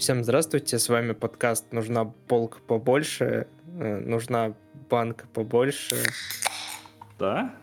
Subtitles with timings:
[0.00, 4.54] Всем здравствуйте, с вами подкаст «Нужна полка побольше», э, «Нужна
[4.88, 5.94] банка побольше».
[7.18, 7.54] Да?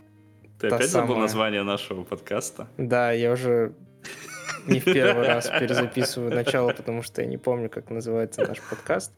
[0.60, 1.22] Ты Та опять забыл самая.
[1.24, 2.68] название нашего подкаста?
[2.78, 3.74] Да, я уже
[4.68, 9.12] не в первый раз перезаписываю начало, потому что я не помню, как называется наш подкаст.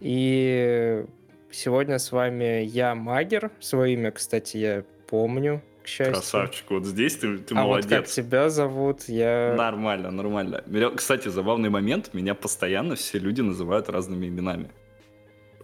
[0.00, 1.06] И
[1.50, 3.50] сегодня с вами я, Магер.
[3.60, 6.14] Свое имя, кстати, я помню, к счастью.
[6.14, 8.14] Красавчик, вот здесь ты, ты а вот как молодец.
[8.14, 9.54] тебя зовут, я...
[9.56, 10.62] Нормально, нормально.
[10.96, 14.70] Кстати, забавный момент, меня постоянно все люди называют разными именами.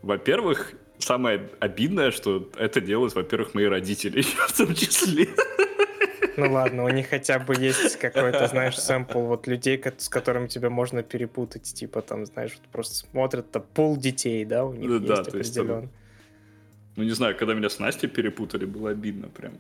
[0.03, 5.29] Во-первых, самое обидное, что это делают, во-первых, мои родители, в том числе.
[6.37, 10.69] Ну ладно, у них хотя бы есть какой-то, знаешь, сэмпл вот людей, с которыми тебя
[10.69, 15.17] можно перепутать, типа там, знаешь, вот просто смотрят, то пол детей, да, у них да,
[15.17, 15.91] есть то есть там- определенно.
[16.97, 19.59] Ну, не знаю, когда меня с Настей перепутали, было обидно прям.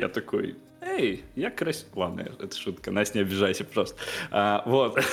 [0.00, 1.92] Я такой, эй, я красивый.
[1.94, 3.98] Ладно, это шутка, Настя, не обижайся, пожалуйста.
[4.30, 4.98] А, вот.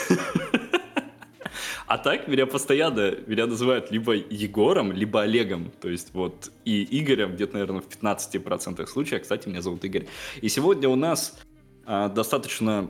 [1.88, 5.72] А так меня постоянно, меня называют либо Егором, либо Олегом.
[5.80, 9.22] То есть вот и Игорем где-то, наверное, в 15% случаев.
[9.22, 10.06] Кстати, меня зовут Игорь.
[10.42, 11.40] И сегодня у нас
[11.86, 12.90] а, достаточно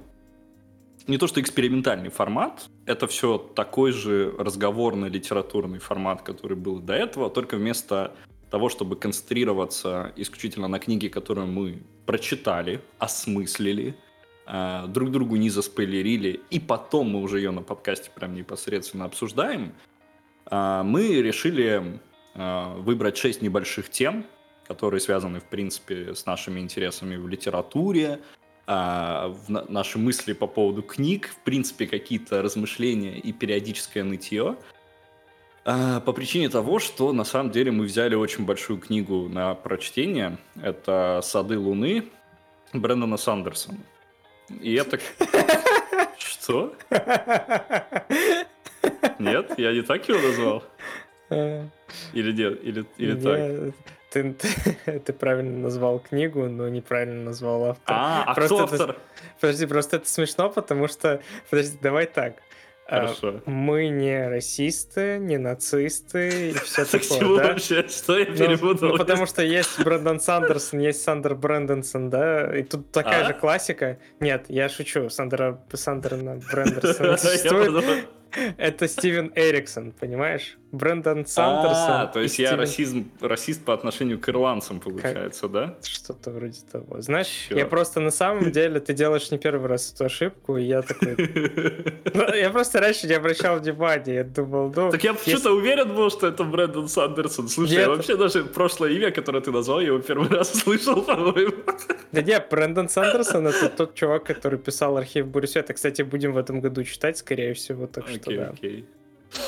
[1.06, 7.30] не то что экспериментальный формат, это все такой же разговорно-литературный формат, который был до этого,
[7.30, 8.16] только вместо
[8.50, 13.96] того, чтобы концентрироваться исключительно на книге, которую мы прочитали, осмыслили,
[14.46, 19.74] э, друг другу не заспойлерили, и потом мы уже ее на подкасте прям непосредственно обсуждаем,
[20.50, 22.00] э, мы решили
[22.40, 24.26] э, выбрать шесть небольших тем,
[24.68, 28.20] которые связаны, в принципе, с нашими интересами в литературе,
[28.68, 34.58] в на- наши мысли по поводу книг, в принципе, какие-то размышления и периодическое нытье.
[35.70, 40.38] А, По причине того, что на самом деле мы взяли очень большую книгу на прочтение.
[40.64, 42.06] Это «Сады Луны»
[42.72, 43.80] Брэндона Сандерсона.
[44.62, 45.02] И я так...
[46.18, 46.74] Что?
[49.20, 49.52] Нет?
[49.58, 50.64] Я не так его назвал?
[52.14, 52.64] Или нет?
[52.64, 53.76] Или, или так?
[54.10, 57.98] Ты, ты, ты правильно назвал книгу, но неправильно назвал автора.
[57.98, 58.98] А, а Просто кто это- автор?
[59.42, 61.22] Подожди, просто это смешно, потому что...
[61.50, 62.36] Подожди, давай так.
[62.90, 63.42] А, Хорошо.
[63.46, 67.48] Мы не расисты, не нацисты и все Так чего такое, да?
[67.50, 67.88] вообще?
[67.90, 68.90] Что я Ну, перепутал?
[68.90, 72.58] ну, потому что есть Брэндон Сандерсон, есть Сандер Брэндонсон, да?
[72.58, 73.28] И тут такая А?
[73.28, 74.00] же классика.
[74.22, 75.10] Нет, я шучу.
[75.10, 78.08] Сандера, Сандерна Брэндерсона Я существует.
[78.58, 80.58] Это Стивен Эриксон, понимаешь?
[80.72, 81.92] Брэндон Сандерсон.
[81.92, 85.78] А, то есть я расизм, расист по отношению к ирландцам, получается, да?
[85.82, 87.02] Что-то вроде того.
[87.02, 90.82] Знаешь, я просто на самом деле, ты делаешь не первый раз эту ошибку, и я
[90.82, 91.16] такой...
[92.14, 94.92] Ну, Я просто раньше не обращал внимания, я думал, ну...
[94.92, 97.48] Так я почему-то уверен был, что это Брэндон Сандерсон.
[97.48, 101.54] Слушай, я вообще даже прошлое имя, которое ты назвал, я его первый раз слышал, по-моему.
[102.12, 105.74] Да нет, Брэндон Сандерсон это тот чувак, который писал архив Буря Света.
[105.74, 108.50] Кстати, будем в этом году читать, скорее всего, так что Окей, да.
[108.50, 108.86] окей.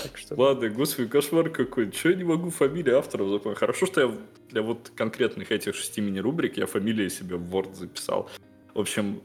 [0.03, 0.35] Так что...
[0.35, 1.91] Ладно, господи, кошмар какой.
[1.91, 3.57] Чего я не могу фамилии авторов запомнить?
[3.57, 4.12] Хорошо, что я
[4.50, 8.29] для вот конкретных этих шести мини-рубрик я фамилии себе в Word записал.
[8.74, 9.22] В общем,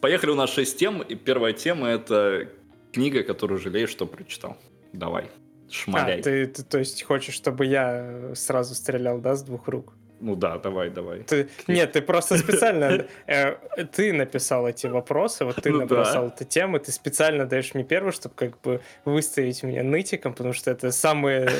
[0.00, 2.48] поехали, у нас шесть тем, и первая тема— это
[2.92, 4.56] книга, которую жалеешь, что прочитал.
[4.92, 5.30] Давай,
[5.70, 6.20] шмаляй.
[6.20, 9.94] А, ты, ты, то есть, хочешь, чтобы я сразу стрелял, да, с двух рук?
[10.20, 11.20] Ну да, давай, давай.
[11.20, 11.48] Ты...
[11.66, 13.06] Нет, ты просто специально...
[13.26, 13.54] э,
[13.92, 16.34] Ты написал эти вопросы, вот ты Ну набросал да.
[16.34, 20.70] эту тему, ты специально даешь мне первую, чтобы как бы выставить меня нытиком, потому что
[20.70, 21.48] это самая...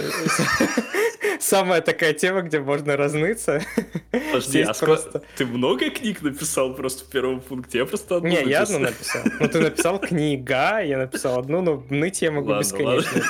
[1.40, 3.62] Самая такая тема, где можно разныться.
[4.10, 7.78] Подожди, а просто- ты много книг написал просто в первом пункте?
[7.78, 9.22] Я просто одну Не, я одну написал.
[9.38, 13.22] Ну, ты написал книга, я написал одну, но ныть я могу бесконечно.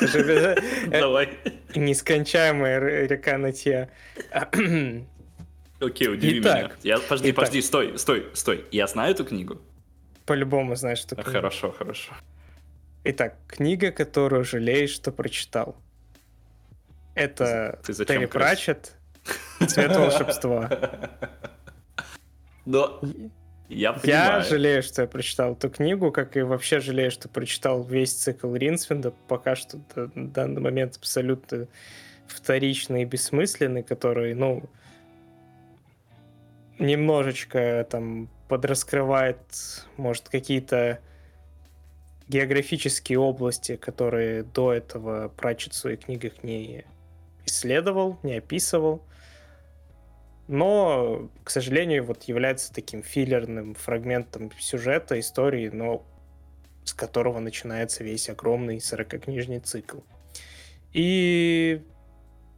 [0.91, 1.29] Э, Давай.
[1.75, 3.91] нескончаемая река нытья.
[5.81, 6.63] Окей, удиви Итак.
[6.63, 6.97] меня.
[6.97, 7.37] Я, подожди, Итак.
[7.37, 8.65] подожди, стой, стой, стой.
[8.73, 9.61] Я знаю эту книгу?
[10.27, 11.31] По-любому знаешь, что А, книга.
[11.31, 12.13] Хорошо, хорошо.
[13.05, 15.77] Итак, книга, которую жалеешь, что прочитал.
[17.15, 18.27] Это Ты Терри?
[18.27, 18.95] Пратчетт,
[19.67, 20.69] Цвет волшебства.
[22.67, 23.01] Но
[23.69, 24.43] я Я понимаю.
[24.45, 29.13] жалею, что я прочитал эту книгу, как и вообще жалею, что прочитал весь цикл Ринсвинда.
[29.29, 29.79] Пока что
[30.15, 31.67] на данный момент абсолютно
[32.27, 34.69] вторичный и бессмысленный, который, ну,
[36.79, 39.39] немножечко там подраскрывает,
[39.97, 41.01] может, какие-то
[42.29, 46.85] географические области, которые до этого Пратчетт в своих книгах не
[47.47, 49.03] исследовал, не описывал.
[50.47, 56.05] Но, к сожалению, вот является таким филлерным фрагментом сюжета, истории, но
[56.85, 59.99] с которого начинается весь огромный 40-книжный цикл.
[60.95, 61.83] И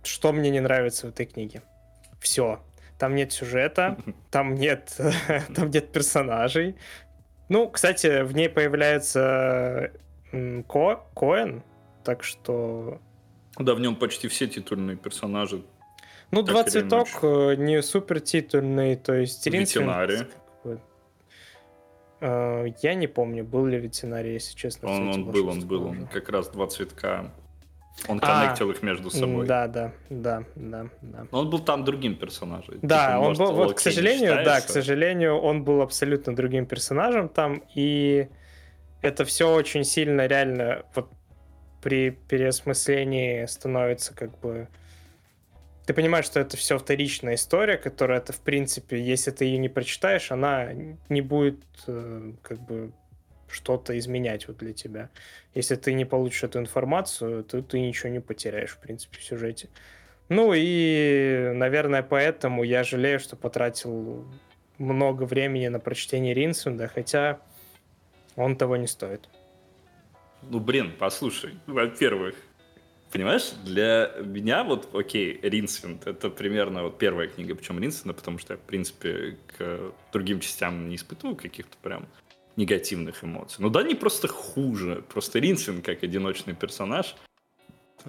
[0.05, 1.62] что мне не нравится в этой книге?
[2.20, 2.61] Все.
[3.00, 3.97] Там нет сюжета,
[4.31, 4.94] там нет,
[5.56, 6.76] там нет персонажей.
[7.49, 9.91] Ну, кстати, в ней появляется
[10.69, 11.62] Ко Коэн,
[12.05, 13.00] так что...
[13.58, 15.62] Да, в нем почти все титульные персонажи.
[16.31, 20.26] Ну, Два Цветок э, не супер титульный, то есть Ветеринарий.
[22.20, 24.91] Э, я не помню, был ли ветеринарий, если честно.
[24.91, 27.32] Он, он был, он был, он как раз Два Цветка.
[28.08, 29.46] Он а, коннектил их между собой.
[29.46, 31.26] Да, да, да, да, да.
[31.31, 32.78] Но он был там другим персонажем.
[32.82, 36.66] Да, типа, он может, был, вот, к сожалению, да, к сожалению, он был абсолютно другим
[36.66, 38.28] персонажем там, и
[39.02, 41.10] это все очень сильно реально вот
[41.82, 44.69] при переосмыслении становится как бы...
[45.86, 49.69] Ты понимаешь, что это все вторичная история, которая это, в принципе, если ты ее не
[49.69, 50.69] прочитаешь, она
[51.08, 52.93] не будет э, как бы
[53.50, 55.11] что-то изменять вот для тебя.
[55.55, 59.69] Если ты не получишь эту информацию, то ты ничего не потеряешь, в принципе, в сюжете.
[60.29, 64.25] Ну и, наверное, поэтому я жалею, что потратил
[64.79, 67.41] много времени на прочтение Ринсунда, хотя
[68.37, 69.29] он того не стоит.
[70.43, 72.37] Ну, блин, послушай, во-первых,
[73.12, 78.55] понимаешь, для меня вот, окей, Ринсвинд, это примерно вот первая книга, причем Ринсвинда, потому что
[78.55, 82.08] я, в принципе, к другим частям не испытываю каких-то прям
[82.60, 83.56] негативных эмоций.
[83.58, 87.16] Ну да, не просто хуже, просто Ринсвинд, как одиночный персонаж,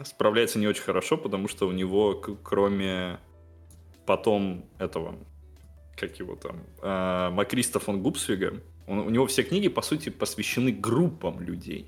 [0.04, 2.14] справляется не очень хорошо, потому что у него,
[2.44, 3.20] кроме
[4.06, 5.16] потом этого,
[5.96, 11.40] как его там, э, Макриста фон Губсвига, у него все книги, по сути, посвящены группам
[11.40, 11.88] людей.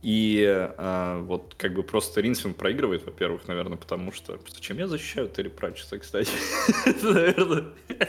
[0.00, 4.38] И э, вот как бы просто Ринсвин проигрывает, во-первых, наверное, потому что...
[4.48, 6.30] Зачем я защищаю Терри Пратчета, кстати?
[7.02, 7.64] наверное,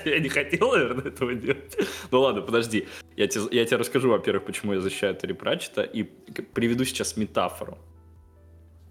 [0.06, 1.78] я не хотел, наверное, этого делать.
[2.12, 2.88] Ну ладно, подожди.
[3.16, 7.80] Я тебе, я тебе расскажу, во-первых, почему я защищаю Терри Пратчета, и приведу сейчас метафору.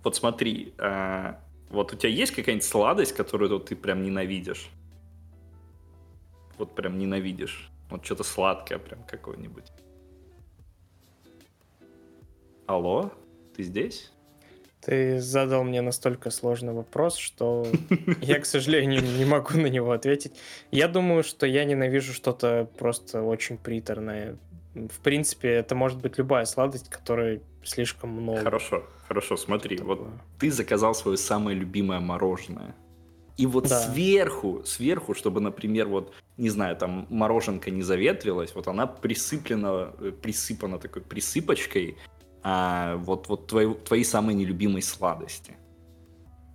[0.03, 1.35] Вот смотри, э,
[1.71, 4.71] вот у тебя есть какая-нибудь сладость, которую вот, ты прям ненавидишь?
[6.57, 7.71] Вот прям ненавидишь.
[7.91, 9.67] Вот что-то сладкое прям какое-нибудь.
[12.69, 13.11] Алло,
[13.57, 14.13] ты здесь?
[14.83, 17.67] Ты задал мне настолько сложный вопрос, что
[18.21, 20.35] я, к сожалению, не могу на него ответить.
[20.71, 24.37] Я думаю, что я ненавижу что-то просто очень приторное.
[24.75, 28.43] В принципе, это может быть любая сладость, которой слишком много.
[28.43, 29.79] Хорошо, хорошо, смотри.
[29.79, 30.07] Вот
[30.39, 32.75] ты заказал свое самое любимое мороженое.
[33.39, 33.81] И вот да.
[33.81, 40.11] сверху, сверху, чтобы, например, вот, не знаю, там мороженка не заветрилась, вот она присыплена, э,
[40.11, 41.97] присыпана такой присыпочкой,
[42.51, 45.55] а, вот, вот твои, твои самые нелюбимые сладости.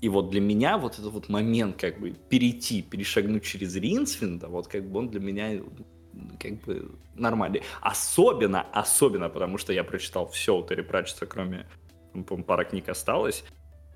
[0.01, 4.67] И вот для меня вот этот вот момент как бы перейти, перешагнуть через Ринсфинда, вот
[4.67, 5.61] как бы он для меня
[6.39, 7.61] как бы нормальный.
[7.79, 11.67] Особенно, особенно, потому что я прочитал все у Терри Пратчета, кроме,
[12.25, 13.43] по пара книг осталось,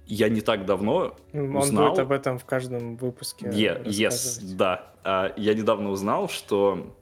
[0.05, 1.89] я не так давно Он узнал...
[1.89, 4.93] будет об этом в каждом выпуске yeah, Yes, да.
[5.03, 6.95] А, я недавно узнал, что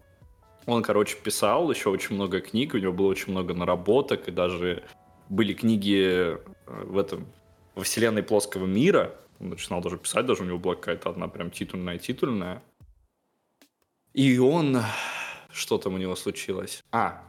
[0.66, 4.84] он, короче, писал еще очень много книг, у него было очень много наработок, и даже
[5.30, 7.28] были книги э, в этом,
[7.76, 9.16] во вселенной плоского мира.
[9.40, 12.64] Он начинал даже писать, даже у него была какая-то одна прям титульная-титульная.
[14.14, 14.78] И он...
[15.52, 16.84] Что там у него случилось?
[16.92, 17.26] А,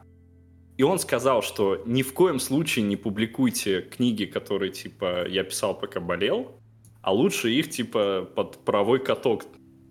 [0.77, 5.77] и он сказал, что ни в коем случае не публикуйте книги, которые, типа, я писал,
[5.77, 6.59] пока болел,
[7.01, 9.45] а лучше их, типа, под правовой каток,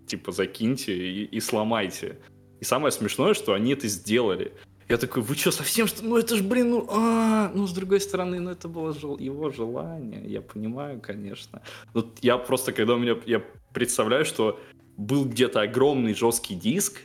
[0.06, 2.20] типа, закиньте и, и сломайте.
[2.60, 4.52] И самое смешное, что они это сделали.
[4.88, 6.04] Я такой, вы что, совсем что?
[6.04, 9.18] Ну это ж, блин, ну, а, ну с другой стороны, ну это было жел...
[9.18, 11.60] его желание, я понимаю, конечно.
[11.92, 14.60] Но я просто, когда у меня, я представляю, что
[14.96, 17.02] был где-то огромный жесткий диск,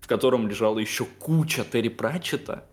[0.00, 2.64] в котором лежала еще куча Терри Пратчета,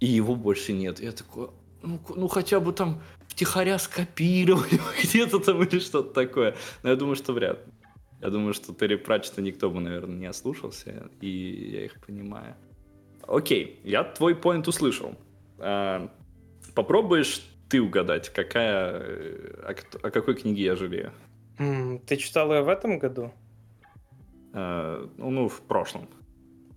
[0.00, 1.00] и его больше нет.
[1.00, 1.50] Я такой,
[1.82, 6.56] ну, ну хотя бы там втихаря скопировали где-то там или что-то такое.
[6.82, 7.72] Но я думаю, что вряд ли.
[8.20, 11.28] Я думаю, что Терри Пратчета никто бы, наверное, не ослушался, и
[11.72, 12.56] я их понимаю.
[13.26, 15.14] Окей, я твой поинт услышал.
[15.58, 16.10] А,
[16.74, 19.00] попробуешь ты угадать, какая,
[19.62, 21.12] о, о какой книге я жалею?
[22.06, 23.32] ты читал ее в этом году?
[24.52, 26.08] А, ну, ну, в прошлом.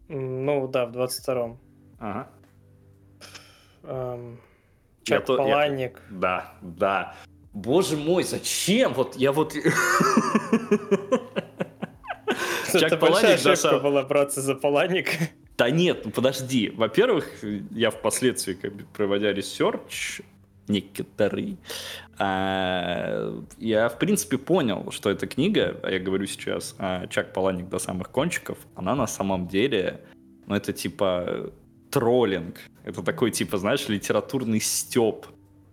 [0.10, 1.58] Ну, да, в 22-м.
[2.00, 2.30] Ага.
[3.84, 4.40] Эм,
[5.26, 6.02] Паланик.
[6.10, 6.18] Я...
[6.18, 7.16] Да, да.
[7.54, 8.94] Боже мой, зачем?
[8.94, 9.56] Вот я вот...
[12.74, 15.12] Это большая ошибка была браться за Паланика.
[15.58, 16.70] Да нет, ну подожди.
[16.70, 17.30] Во-первых,
[17.70, 20.22] я впоследствии, как бы, проводя research
[20.68, 21.60] некоторый,
[22.18, 27.70] а, я, в принципе, понял, что эта книга, а я говорю сейчас а, «Чак Паланик
[27.70, 30.02] до самых кончиков», она на самом деле,
[30.48, 31.52] ну, это типа
[31.92, 32.58] троллинг.
[32.84, 35.28] Это такой, типа, знаешь, литературный степ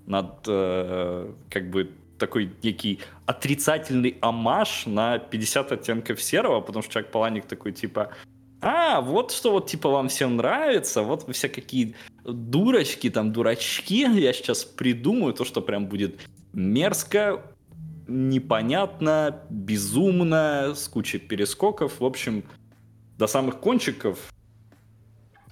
[0.08, 7.10] над, э, как бы, такой некий отрицательный амаш на 50 оттенков серого, потому что Чак
[7.12, 8.10] Паланик такой, типа,
[8.60, 14.00] а, вот что вот, типа, вам всем нравится, вот вы все какие дурочки, там дурачки,
[14.00, 16.20] я сейчас придумаю то, что прям будет
[16.52, 17.42] мерзко,
[18.08, 22.00] непонятно, безумно, с кучей перескоков.
[22.00, 22.42] В общем,
[23.16, 24.18] до самых кончиков,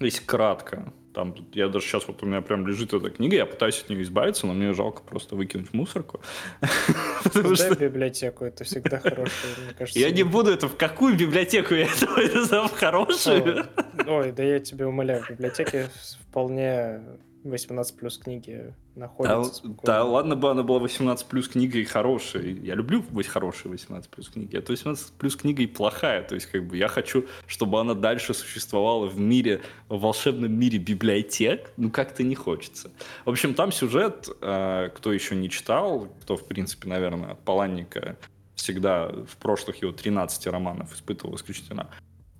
[0.01, 3.81] если кратко, там, я даже сейчас вот у меня прям лежит эта книга, я пытаюсь
[3.81, 6.21] от нее избавиться, но мне жалко просто выкинуть в мусорку.
[7.33, 9.99] Дай библиотеку, это всегда хорошее, мне кажется.
[9.99, 13.65] Я не буду это, в какую библиотеку я это в хорошую?
[14.05, 15.89] Ой, да я тебе умоляю, в библиотеке
[16.29, 17.01] вполне
[17.49, 19.61] 18 плюс книги находятся.
[19.63, 22.43] Да, да, ладно бы она была 18 плюс книга и хорошая.
[22.43, 24.57] Я люблю быть хорошей 18 плюс книги.
[24.57, 26.23] Это 18 плюс книга и плохая.
[26.23, 30.79] То есть, как бы я хочу, чтобы она дальше существовала в мире, в волшебном мире
[30.79, 31.71] библиотек.
[31.77, 32.91] Ну, как-то не хочется.
[33.25, 38.17] В общем, там сюжет, э, кто еще не читал, кто, в принципе, наверное, от Паланника
[38.55, 41.89] всегда в прошлых его 13 романов испытывал исключительно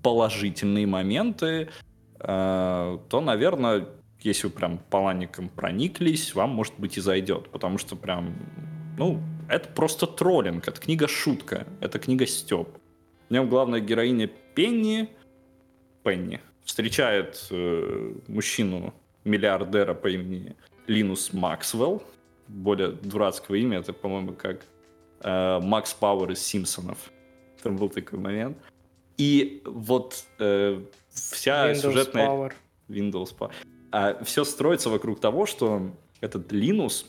[0.02, 1.70] положительные моменты,
[2.20, 3.88] э, то, наверное,
[4.22, 7.50] если вы прям паланником прониклись, вам, может быть, и зайдет.
[7.50, 8.36] Потому что прям,
[8.98, 12.70] ну, это просто троллинг, это книга шутка, это книга степ.
[13.30, 15.10] В нем главная героиня Пенни,
[16.04, 18.94] Пенни, встречает э, мужчину,
[19.24, 20.56] миллиардера по имени
[20.88, 22.04] Линус Максвелл.
[22.48, 24.66] Более дурацкого имя, это, по-моему, как
[25.22, 27.12] э, Макс Пауэр из Симпсонов.
[27.62, 28.58] Там был такой момент.
[29.18, 32.28] И вот э, вся Windows сюжетная...
[32.28, 32.54] Power.
[32.88, 33.52] Windows Power.
[33.91, 35.91] А все строится вокруг того, что
[36.22, 37.06] этот Линус,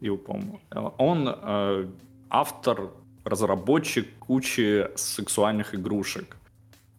[0.00, 0.60] его помню,
[0.98, 1.88] он э,
[2.30, 2.90] автор,
[3.24, 6.36] разработчик кучи сексуальных игрушек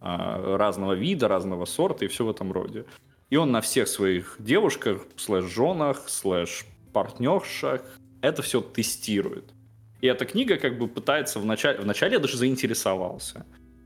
[0.01, 2.85] э, разного вида, разного сорта и все в этом роде.
[3.29, 7.81] И он на всех своих девушках, слэш-женах, слэш-партнершах
[8.21, 9.53] это все тестирует.
[10.01, 11.79] И эта книга как бы пытается вначале...
[11.79, 13.45] Вначале я даже заинтересовался.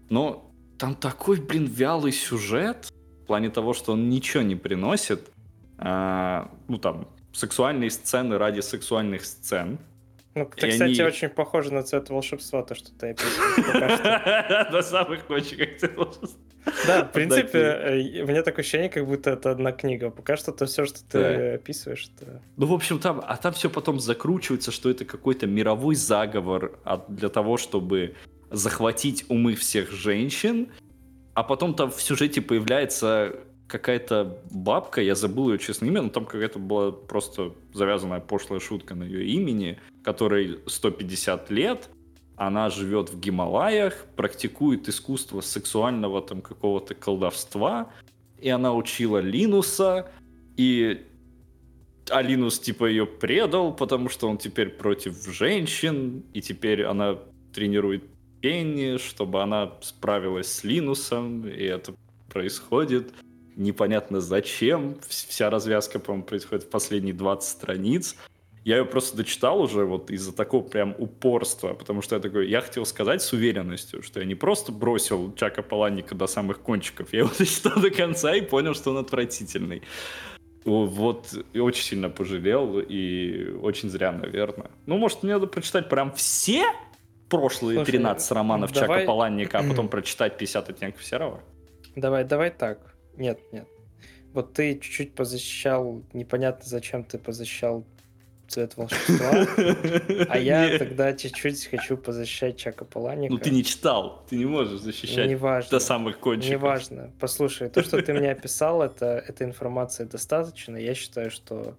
[0.09, 2.90] Но там такой, блин, вялый сюжет,
[3.31, 5.31] плане того, что он ничего не приносит,
[5.77, 9.77] а, ну там, сексуальные сцены ради сексуальных сцен.
[10.35, 14.71] Ну, это, И кстати, они- очень похоже на цвет волшебства, то, что ты описываешь.
[14.73, 16.27] На самых кончиках цвета.
[16.88, 20.09] Да, в принципе, э, у меня такое ощущение, как будто это одна книга.
[20.09, 22.41] Пока что то все, что ты описываешь, это...
[22.57, 27.29] Ну, в общем, там, а там все потом закручивается, что это какой-то мировой заговор для
[27.29, 28.15] того, чтобы
[28.50, 30.67] захватить умы всех женщин,
[31.33, 33.35] а потом там в сюжете появляется
[33.67, 38.95] какая-то бабка, я забыл ее честное имя, но там какая-то была просто завязанная пошлая шутка
[38.95, 41.89] на ее имени, которой 150 лет,
[42.35, 47.91] она живет в Гималаях, практикует искусство сексуального там какого-то колдовства,
[48.39, 50.11] и она учила Линуса,
[50.57, 51.05] и
[52.09, 57.19] а Линус типа ее предал, потому что он теперь против женщин, и теперь она
[57.53, 58.03] тренирует
[58.41, 61.93] Пенни, чтобы она справилась с Линусом, и это
[62.29, 63.13] происходит
[63.55, 64.93] непонятно зачем.
[65.07, 68.15] Вс- Вся развязка, по-моему, происходит в последние 20 страниц.
[68.63, 72.62] Я ее просто дочитал уже вот из-за такого прям упорства, потому что я такой, я
[72.62, 77.19] хотел сказать с уверенностью, что я не просто бросил Чака Паланника до самых кончиков, я
[77.19, 79.81] его дочитал до конца и понял, что он отвратительный.
[80.63, 84.69] Вот, и очень сильно пожалел, и очень зря, наверное.
[84.86, 86.65] Ну, может, мне надо прочитать прям все
[87.31, 91.41] прошлые Слушай, 13 романов давай- Чака Паланника, а потом прочитать 50 оттенков серого?
[91.95, 92.77] Давай, давай так.
[93.17, 93.67] Нет, нет.
[94.33, 97.85] Вот ты чуть-чуть позащищал, непонятно зачем ты позащищал
[98.47, 99.47] цвет волшебства,
[100.27, 103.33] а я тогда чуть-чуть хочу позащищать Чака Паланика.
[103.33, 105.69] Ну, ты не читал, ты не можешь защищать Неважно.
[105.71, 106.61] до самых кончиков.
[106.61, 107.11] Неважно.
[107.19, 110.75] Послушай, то, что ты мне описал, это, этой информации достаточно.
[110.77, 111.77] Я считаю, что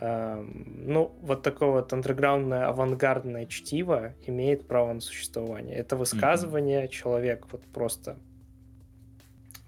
[0.00, 5.76] ну, вот такое вот андерграундное авангардное чтиво имеет право на существование.
[5.76, 8.16] Это высказывание, человек вот просто...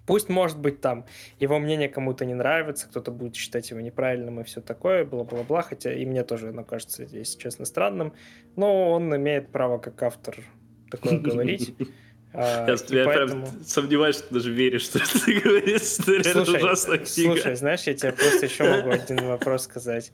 [0.07, 1.07] Пусть, может быть, там
[1.39, 5.95] его мнение кому-то не нравится, кто-то будет считать его неправильным и все такое, бла-бла-бла, хотя
[5.95, 8.13] и мне тоже оно кажется, если честно, странным,
[8.55, 10.37] но он имеет право как автор
[10.91, 11.75] такое говорить.
[12.37, 16.13] А, Я, и я поэтому- прям сомневаюсь, что ты даже веришь, что ты говоришь, что
[16.13, 17.33] это Слушай, ужасная книга.
[17.35, 20.13] слушай, знаешь, я тебе просто еще могу один вопрос сказать.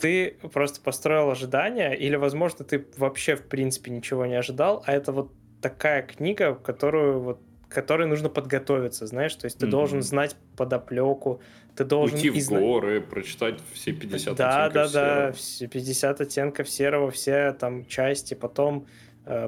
[0.00, 5.12] Ты просто построил ожидания, или, возможно, ты вообще, в принципе, ничего не ожидал, а это
[5.12, 9.70] вот такая книга, в которую вот которой нужно подготовиться, знаешь, то есть ты Мгм.
[9.72, 11.42] должен знать подоплеку,
[11.76, 15.32] ты должен Уйти в изна- горы, прочитать все 50 да, оттенков да, да, серого.
[15.32, 18.86] все 50 оттенков серого, все там части, потом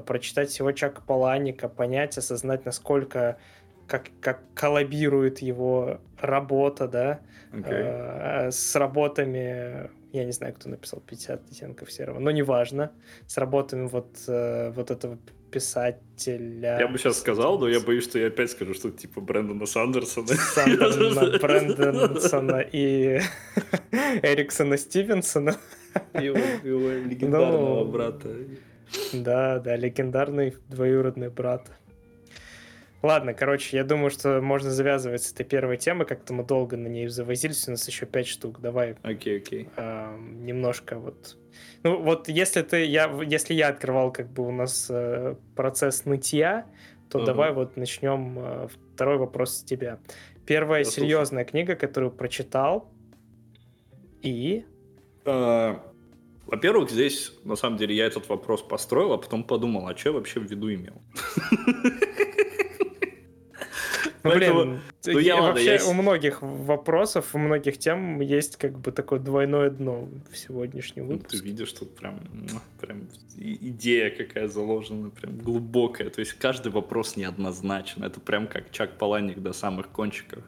[0.07, 3.39] прочитать всего Чака Паланика, понять, осознать, насколько
[3.87, 7.21] как, как коллабирует его работа, да,
[7.53, 7.65] Окей.
[7.73, 12.91] э, с работами Я не знаю, кто написал 50 оттенков серого, но неважно.
[13.27, 15.19] Сработаем вот, э, вот этого
[15.51, 16.79] писателя.
[16.79, 20.29] Я бы сейчас сказал, но я боюсь, что я опять скажу, что типа Брэндона Сандерсона.
[20.29, 23.21] Сандерсона, Брэндонсона и
[23.93, 25.57] Эриксона Стивенсона.
[26.15, 28.29] Его, его легендарного Ну, брата.
[29.13, 31.71] Да, да, легендарный двоюродный брат.
[33.03, 36.05] Ладно, короче, я думаю, что можно завязывать с этой первой темы.
[36.05, 38.61] Как-то мы долго на ней завозились, у нас еще пять штук.
[38.61, 39.69] Давай Окей, окей.
[39.77, 41.39] а, немножко вот...
[41.83, 46.67] Ну, вот если ты, я, если я открывал как бы у нас э, процесс нытья,
[47.09, 47.27] то Ага.
[47.27, 49.99] давай вот начнем э, второй вопрос с тебя.
[50.45, 51.05] Первая Я слушаю.
[51.05, 52.91] серьезная книга, которую прочитал,
[54.21, 54.67] и...
[55.25, 55.83] А,
[56.51, 60.13] Во-первых, здесь, на самом деле, я этот вопрос построил, а потом подумал, а что я
[60.15, 61.01] вообще в виду имел?
[64.23, 68.21] Ну, блин, ну, я я ладно, вообще я с- у многих вопросов, у многих тем
[68.21, 71.45] есть как бы такое двойное дно в сегодняшнем Ну, ты выпуске.
[71.47, 72.47] видишь, тут прям, м,
[72.81, 76.11] прям идея какая заложена, прям глубокая.
[76.11, 78.05] То есть каждый вопрос неоднозначен.
[78.05, 80.45] Это прям как Чак Паланик до самых кончиков.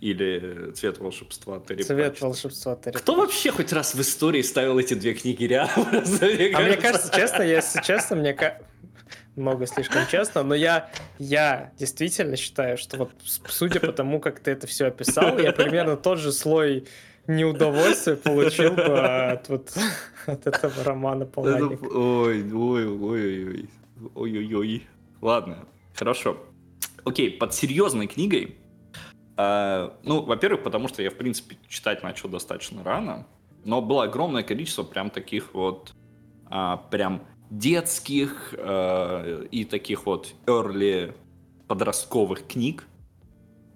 [0.00, 2.24] Или Цвет волшебства Терри Цвет Пратчетта.
[2.26, 5.86] волшебства Терри Кто вообще хоть раз в истории ставил эти две книги рядом?
[5.92, 8.34] А мне кажется, честно, если честно, мне
[9.36, 13.10] много слишком честно, но я, я действительно считаю, что вот
[13.48, 16.86] судя по тому, как ты это все описал, я примерно тот же слой
[17.26, 19.72] неудовольствия получил бы от вот
[20.26, 21.84] от этого романа Паланика.
[21.84, 23.68] Ой, ой, ой, ой,
[24.14, 24.86] ой, ой, ой.
[25.20, 26.38] Ладно, хорошо.
[27.04, 28.56] Окей, под серьезной книгой.
[29.42, 33.26] А, ну, во-первых, потому что я, в принципе, читать начал достаточно рано,
[33.64, 35.94] но было огромное количество прям таких вот
[36.50, 41.14] а, прям детских э, и таких вот early
[41.68, 42.86] подростковых книг.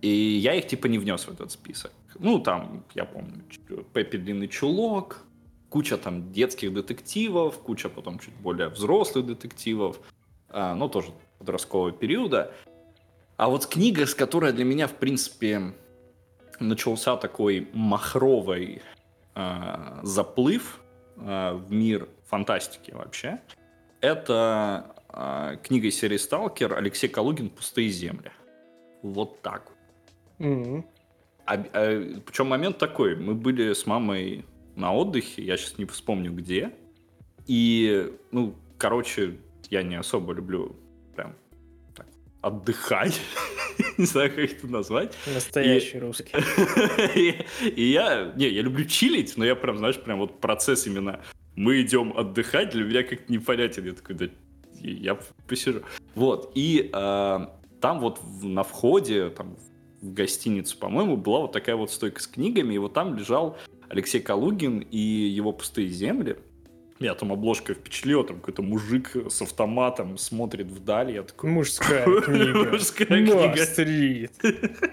[0.02, 1.92] И я их типа не внес в этот список.
[2.18, 3.42] Ну, там, я помню,
[3.94, 5.22] Пеппи Длинный Чулок,
[5.70, 9.98] куча там детских детективов, куча потом чуть более взрослых детективов,
[10.50, 12.52] а, ну, тоже подросткового периода.
[13.36, 15.74] А вот книга, с которой для меня, в принципе,
[16.60, 18.82] начался такой махровый
[19.34, 20.80] а, заплыв
[21.16, 23.40] а, в мир фантастики вообще,
[24.00, 28.30] это а, книга из серии «Сталкер» Алексей Калугин «Пустые земли».
[29.02, 30.46] Вот так вот.
[30.46, 30.84] Мгм.
[31.46, 34.44] причем момент такой, мы были с мамой
[34.76, 36.72] на отдыхе, я сейчас не вспомню где,
[37.46, 39.38] и, ну, короче,
[39.70, 40.76] я не особо люблю
[42.46, 43.20] отдыхать,
[43.98, 46.32] не знаю, как это назвать, Настоящий русский.
[47.18, 51.20] и, и я, не, я люблю чилить, но я прям, знаешь, прям вот процесс именно
[51.56, 53.86] мы идем отдыхать, для меня как-то непонятен.
[53.86, 54.26] Я такой, да,
[54.80, 55.82] я посижу.
[56.14, 57.46] Вот, и э,
[57.80, 59.56] там вот на входе, там,
[60.00, 63.56] в гостиницу, по-моему, была вот такая вот стойка с книгами, и вот там лежал
[63.88, 66.36] Алексей Калугин и его «Пустые земли».
[67.04, 71.50] Меня там обложка впечатлила, там какой-то мужик с автоматом смотрит вдаль, я такой...
[71.50, 72.70] Мужская книга.
[72.70, 74.30] Мужская книга.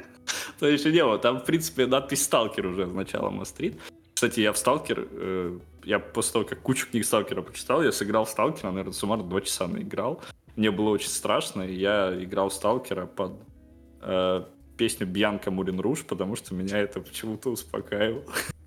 [0.60, 1.18] То еще не было.
[1.20, 3.80] Там, в принципе, надпись «Сталкер» уже означала «Мастрит».
[4.14, 8.26] Кстати, я в «Сталкер», э, я после того, как кучу книг «Сталкера» прочитал, я сыграл
[8.26, 10.22] в «Сталкера», наверное, суммарно два часа наиграл.
[10.58, 13.40] Мне было очень страшно, и я играл в «Сталкера» под
[14.02, 14.44] э,
[14.76, 18.26] песню «Бьянка Мурин Руж», потому что меня это почему-то успокаивало.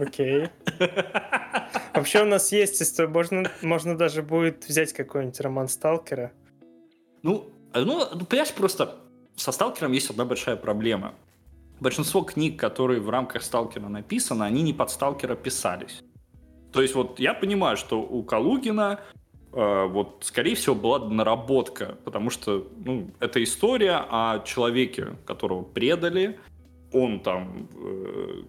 [0.00, 0.48] Окей.
[1.94, 3.08] Вообще у нас есть история.
[3.08, 6.32] Можно, можно даже будет взять какой-нибудь роман Сталкера.
[7.22, 8.96] Ну, э, ну, ну, понимаешь, просто
[9.36, 11.14] со «Сталкером» есть одна большая проблема.
[11.80, 16.02] Большинство книг, которые в рамках «Сталкера» написаны, они не под «Сталкера» писались.
[16.72, 19.00] То есть вот я понимаю, что у Калугина
[19.52, 26.38] э, вот, скорее всего, была наработка, потому что, ну, это история о человеке, которого предали,
[26.92, 28.42] он там э,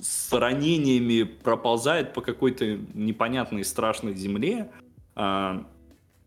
[0.00, 4.70] с ранениями проползает по какой-то непонятной страшной земле,
[5.14, 5.66] а,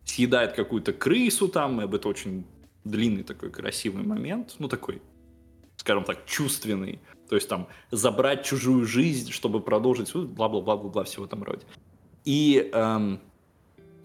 [0.05, 2.45] съедает какую-то крысу там, и это очень
[2.83, 5.01] длинный такой красивый момент, ну такой,
[5.77, 6.99] скажем так, чувственный.
[7.29, 11.63] То есть там забрать чужую жизнь, чтобы продолжить, бла-бла-бла-бла-бла, все в этом роде.
[12.25, 13.19] И эм,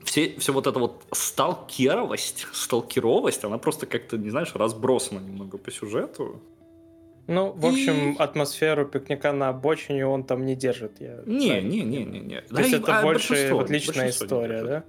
[0.05, 5.71] все, все вот эта вот сталкеровость, сталкеровость, она просто как-то, не знаешь, разбросана немного по
[5.71, 6.41] сюжету.
[7.29, 10.99] Ну, в общем, И- атмосферу пикника на обочине он там не держит.
[11.01, 11.67] Я Не, знаю.
[11.67, 12.41] не, не, не, не.
[12.41, 14.85] То есть это больше вот личная история, да?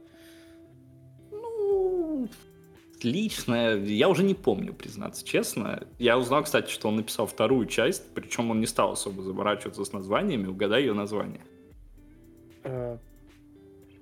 [1.31, 2.29] Ну,
[3.03, 5.83] личная, я уже не помню, признаться честно.
[5.99, 9.91] Я узнал, кстати, что он написал вторую часть, причем он не стал особо заморачиваться с
[9.91, 11.41] названиями, угадай ее название.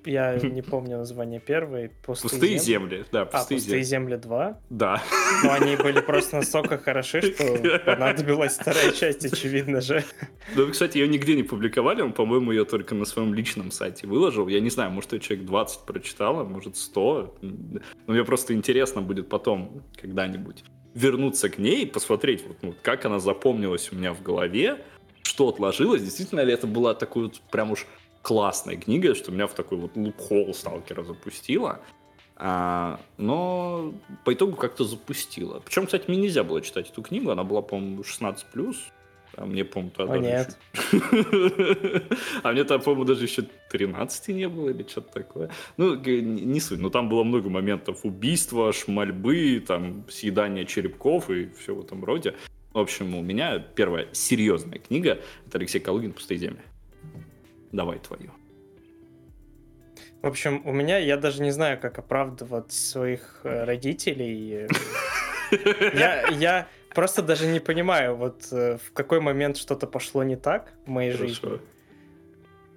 [0.08, 1.90] Я не помню название первой.
[1.90, 2.98] Пустые, пустые земли.
[2.98, 4.60] земли, да, пустые, а, пустые земли 2?
[4.70, 5.04] Да.
[5.44, 10.04] Но они были просто настолько хороши, что понадобилась вторая часть, очевидно же.
[10.56, 14.48] Ну, кстати, ее нигде не публиковали, он, по-моему, ее только на своем личном сайте выложил.
[14.48, 17.38] Я не знаю, может, я человек 20 прочитал, а может, 100.
[17.42, 23.06] Но мне просто интересно будет потом когда-нибудь вернуться к ней и посмотреть, вот, ну, как
[23.06, 24.84] она запомнилась у меня в голове,
[25.22, 27.86] что отложилось, действительно ли это была такой вот прям уж
[28.28, 31.80] классной книгой, что меня в такой вот лупхол сталкера запустила.
[32.36, 33.94] А, но
[34.26, 35.62] по итогу как-то запустила.
[35.64, 38.76] Причем, кстати, мне нельзя было читать эту книгу, она была, по-моему, 16+.
[39.38, 40.16] А мне, по-моему, тогда...
[40.16, 40.58] О, нет.
[42.44, 45.50] а мне там, по-моему, даже еще 13 не было или что-то такое.
[45.78, 51.74] Ну, не суть, но там было много моментов убийства, шмальбы, там, съедания черепков и все
[51.74, 52.36] в этом роде.
[52.74, 56.60] В общем, у меня первая серьезная книга— это Алексей Калугин «Пустые земли».
[57.72, 58.32] Давай твою.
[60.22, 64.68] В общем, у меня, я даже не знаю, как оправдывать своих э, родителей.
[65.94, 70.74] Я, я просто даже не понимаю, вот э, в какой момент что-то пошло не так
[70.86, 71.28] в моей Хорошо.
[71.28, 71.62] жизни.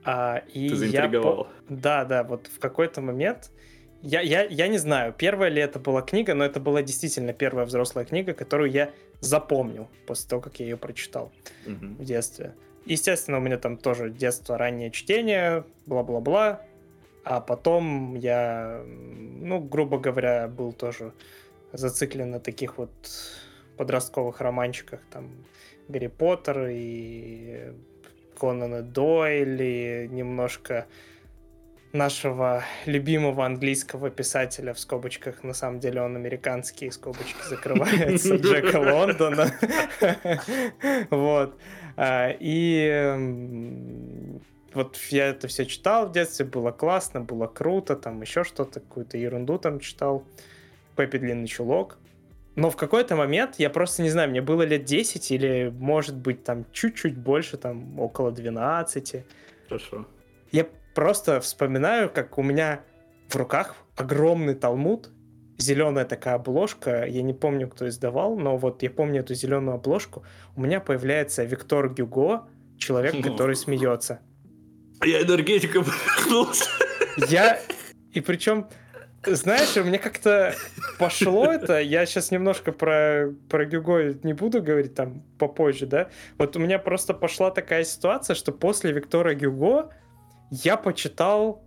[0.04, 1.48] А, и Ты заинтриговал.
[1.68, 3.50] Я, да, да, вот в какой-то момент
[4.02, 7.66] я, я, я не знаю, первая ли это была книга, но это была действительно первая
[7.66, 11.32] взрослая книга, которую я запомнил после того, как я ее прочитал
[11.66, 11.86] угу.
[11.98, 12.54] в детстве.
[12.86, 16.62] Естественно, у меня там тоже детство, раннее чтение, бла-бла-бла.
[17.24, 21.12] А потом я, ну, грубо говоря, был тоже
[21.72, 22.90] зациклен на таких вот
[23.76, 25.30] подростковых романчиках, там,
[25.88, 27.72] Гарри Поттер и
[28.38, 30.86] Конана Дойли, немножко
[31.92, 39.52] нашего любимого английского писателя в скобочках, на самом деле он американский, скобочки закрываются, Джека Лондона.
[41.10, 41.58] Вот.
[42.02, 44.08] А, и
[44.72, 49.18] вот я это все читал в детстве, было классно, было круто, там еще что-то, какую-то
[49.18, 50.24] ерунду там читал.
[50.96, 51.98] Пеппи Длинный Чулок.
[52.56, 56.42] Но в какой-то момент, я просто не знаю, мне было лет 10 или, может быть,
[56.42, 59.22] там чуть-чуть больше, там около 12.
[59.68, 60.06] Хорошо.
[60.52, 62.80] Я просто вспоминаю, как у меня
[63.28, 65.10] в руках огромный талмуд,
[65.60, 70.24] зеленая такая обложка, я не помню, кто издавал, но вот я помню эту зеленую обложку,
[70.56, 73.22] у меня появляется Виктор Гюго, человек, ну.
[73.22, 74.20] который смеется.
[75.04, 75.86] Я энергетиком
[77.28, 77.60] Я...
[78.12, 78.68] И причем,
[79.24, 80.54] знаешь, у меня как-то
[80.98, 86.56] пошло это, я сейчас немножко про, про Гюго не буду говорить там попозже, да, вот
[86.56, 89.90] у меня просто пошла такая ситуация, что после Виктора Гюго
[90.50, 91.64] я почитал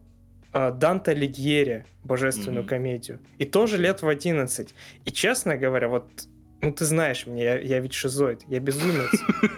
[0.54, 2.68] Данте Алигьери, божественную mm-hmm.
[2.68, 4.74] комедию, и тоже лет в 11.
[5.06, 6.06] И честно говоря, вот
[6.64, 9.12] ну, ты знаешь меня, я, я ведь шизоид, я безумец.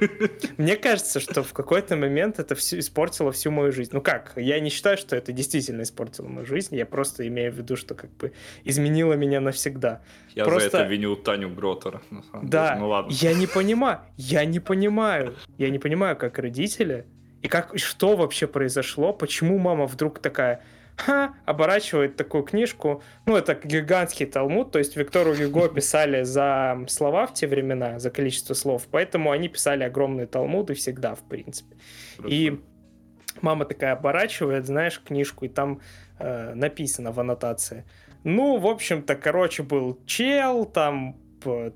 [0.57, 3.91] Мне кажется, что в какой-то момент это все испортило всю мою жизнь.
[3.93, 7.57] Ну как, я не считаю, что это действительно испортило мою жизнь, я просто имею в
[7.57, 10.01] виду, что как бы изменило меня навсегда.
[10.33, 10.71] Я просто...
[10.71, 12.01] за это виню Таню Гротера.
[12.41, 13.11] Да, ну ладно.
[13.11, 17.05] я не понимаю, я не понимаю, я не понимаю, как родители,
[17.43, 20.63] и как, что вообще произошло, почему мама вдруг такая,
[20.97, 23.03] ха, оборачивает такую книжку.
[23.25, 28.09] Ну, это гигантский талмуд, то есть Виктору Гюго писали за слова в те времена, за
[28.09, 31.75] количество слов, поэтому они писали огромные талмуды всегда, в принципе.
[32.17, 32.33] Хорошо.
[32.33, 32.59] И
[33.41, 35.81] мама такая оборачивает, знаешь, книжку, и там
[36.19, 37.85] э, написано в аннотации.
[38.23, 41.15] Ну, в общем-то, короче, был чел, там,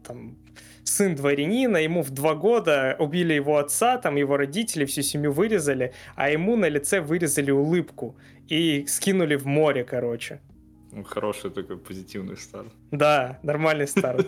[0.04, 0.38] там
[0.84, 5.94] сын дворянина, ему в два года убили его отца, там его родители, всю семью вырезали,
[6.16, 8.18] а ему на лице вырезали улыбку
[8.50, 10.42] и скинули в море, короче.
[10.92, 12.74] Ну, хороший такой позитивный старт.
[12.92, 14.28] Да, нормальный старт.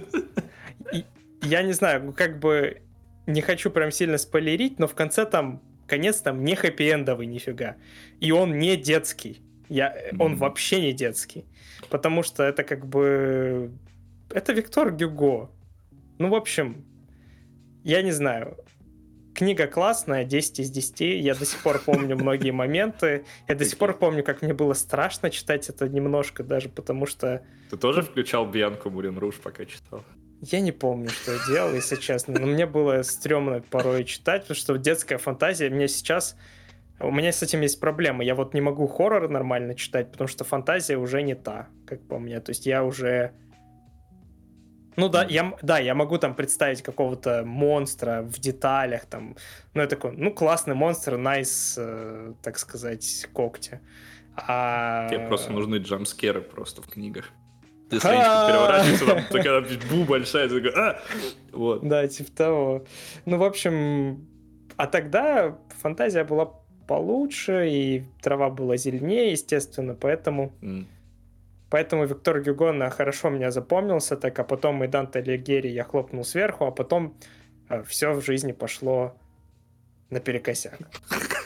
[0.93, 1.05] И,
[1.41, 2.81] я не знаю, ну, как бы
[3.25, 7.75] не хочу прям сильно спойлерить, но в конце там конец там не хэппи-эндовый нифига.
[8.19, 9.41] И он не детский.
[9.69, 10.37] Я, он mm.
[10.37, 11.45] вообще не детский.
[11.89, 13.71] Потому что это как бы...
[14.29, 15.49] Это Виктор Гюго.
[16.19, 16.85] Ну, в общем,
[17.83, 18.57] я не знаю.
[19.33, 21.23] Книга классная, 10 из 10.
[21.23, 23.25] Я до сих пор помню многие моменты.
[23.47, 27.43] Я до сих пор помню, как мне было страшно читать это немножко, даже потому что...
[27.69, 30.03] Ты тоже включал Бьянку Мурин Руж, пока читал?
[30.41, 32.39] Я не помню, что я делал, если честно.
[32.39, 36.35] Но мне было стрёмно порой читать, потому что детская фантазия мне сейчас...
[36.99, 38.23] У меня с этим есть проблема.
[38.23, 42.19] Я вот не могу хоррор нормально читать, потому что фантазия уже не та, как по
[42.19, 42.39] мне.
[42.39, 43.31] То есть я уже
[44.95, 49.35] ну да, я, да, я могу там представить какого-то монстра в деталях, там,
[49.73, 53.79] ну, я такой, ну, классный монстр, найс, э, так сказать, когти.
[54.35, 55.09] А...
[55.09, 57.29] Тебе просто нужны джамскеры просто в книгах.
[57.89, 61.01] Ты страничка переворачивается, там такая бу большая, ты такой, а!
[61.51, 61.87] Вот.
[61.87, 62.85] Да, типа того.
[63.25, 64.25] Ну, в общем,
[64.77, 66.53] а тогда фантазия была
[66.87, 70.53] получше, и трава была зеленее, естественно, поэтому...
[70.61, 70.87] М.
[71.71, 76.25] Поэтому Виктор Гюго на хорошо меня запомнился, так, а потом и Данте Алигьери я хлопнул
[76.25, 77.15] сверху, а потом
[77.87, 79.15] все в жизни пошло
[80.09, 80.77] наперекосяк.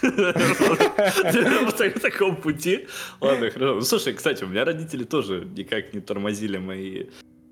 [0.02, 2.88] На таком пути.
[3.22, 3.76] Ладно, хорошо.
[3.76, 7.06] Ну, Слушай, кстати, у меня родители тоже никак не тормозили мои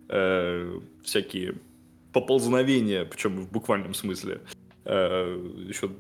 [0.09, 1.53] э, всякие
[2.12, 4.41] поползновения, причем в буквальном смысле.
[4.86, 5.38] Э,
[5.69, 5.91] Еще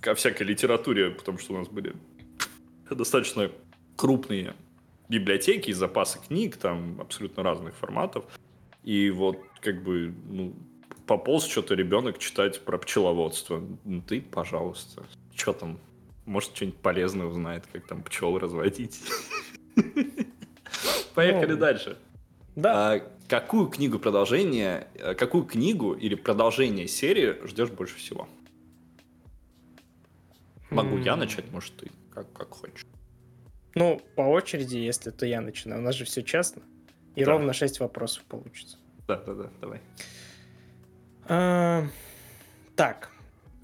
[0.00, 1.94] ко всякой литературе, потому что у нас были
[2.90, 3.50] достаточно
[3.96, 4.54] крупные
[5.12, 8.24] библиотеки и запасы книг, там абсолютно разных форматов.
[8.82, 10.54] И вот как бы, ну,
[11.06, 13.62] пополз что-то ребенок читать про пчеловодство.
[13.84, 15.04] Ну, ты, пожалуйста.
[15.34, 15.78] Что там?
[16.24, 19.00] Может, что-нибудь полезное узнает, как там пчел разводить.
[21.14, 21.98] Поехали Ну, дальше.
[22.56, 28.28] Да, А какую книгу продолжения, э, какую книгу или продолжение серии ждешь больше всего?
[30.70, 32.86] Могу я начать, может ты, как, как хочешь.
[33.74, 35.80] Ну, по очереди, если то я начинаю.
[35.80, 36.62] У нас же все честно.
[37.14, 37.32] И Да.
[37.32, 38.78] ровно 6 вопросов получится.
[39.08, 39.80] Да, да, да, давай.
[41.28, 41.84] А,
[42.74, 43.10] Так,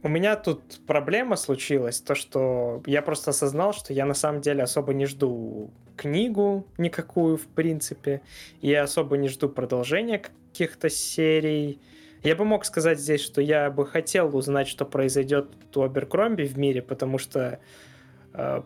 [0.02, 4.62] у меня тут проблема случилась, то что я просто осознал, что я на самом деле
[4.62, 8.20] особо не жду книгу никакую, в принципе,
[8.60, 11.80] я особо не жду продолжения каких-то серий.
[12.22, 16.56] Я бы мог сказать здесь, что я бы хотел узнать, что произойдет у Аберкромби в
[16.58, 17.58] мире, потому что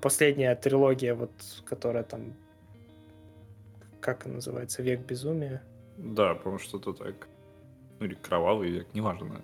[0.01, 1.31] последняя трилогия, вот,
[1.65, 2.35] которая там,
[4.01, 5.63] как она называется, «Век безумия»,
[5.97, 7.29] Да, потому что что-то так.
[8.01, 9.43] Ну, или кровавый век, неважно.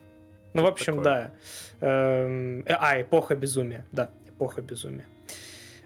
[0.55, 1.33] Ну, в общем, такое.
[1.81, 1.87] да.
[1.87, 3.85] Эм, э, А, эпоха безумия.
[3.93, 5.07] Да, эпоха безумия.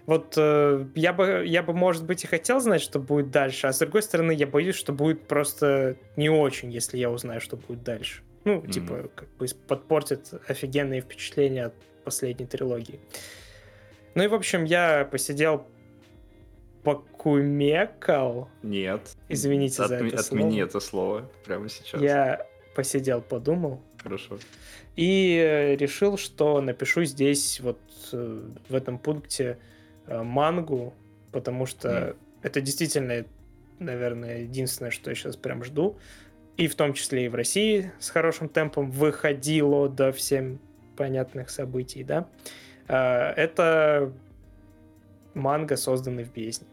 [0.05, 3.73] Вот э, я бы, я бы, может быть, и хотел знать, что будет дальше, а
[3.73, 7.83] с другой стороны, я боюсь, что будет просто не очень, если я узнаю, что будет
[7.83, 8.21] дальше.
[8.45, 8.71] Ну, Мгм.
[8.71, 12.99] типа, как бы подпортит офигенные впечатления от последней трилогии.
[14.15, 15.65] Ну и, в общем, я посидел,
[16.83, 18.49] покумекал.
[18.61, 19.15] Нет.
[19.29, 20.63] Извините за Отме- это Отмени слово.
[20.65, 22.01] это слово прямо сейчас.
[22.01, 22.45] Я
[22.75, 23.81] посидел, подумал.
[24.01, 24.37] Хорошо.
[24.95, 27.79] И э, решил, что напишу здесь вот
[28.11, 29.57] э, в этом пункте
[30.07, 30.93] э, мангу,
[31.31, 32.15] потому что Мгм.
[32.43, 33.25] это действительно,
[33.79, 35.97] наверное, единственное, что я сейчас прям жду.
[36.57, 40.59] И в том числе и в России с хорошим темпом выходило до всем
[40.95, 42.27] понятных событий, да.
[42.45, 42.51] Э,
[42.87, 44.11] Это
[45.33, 46.67] манга, созданный в бездне.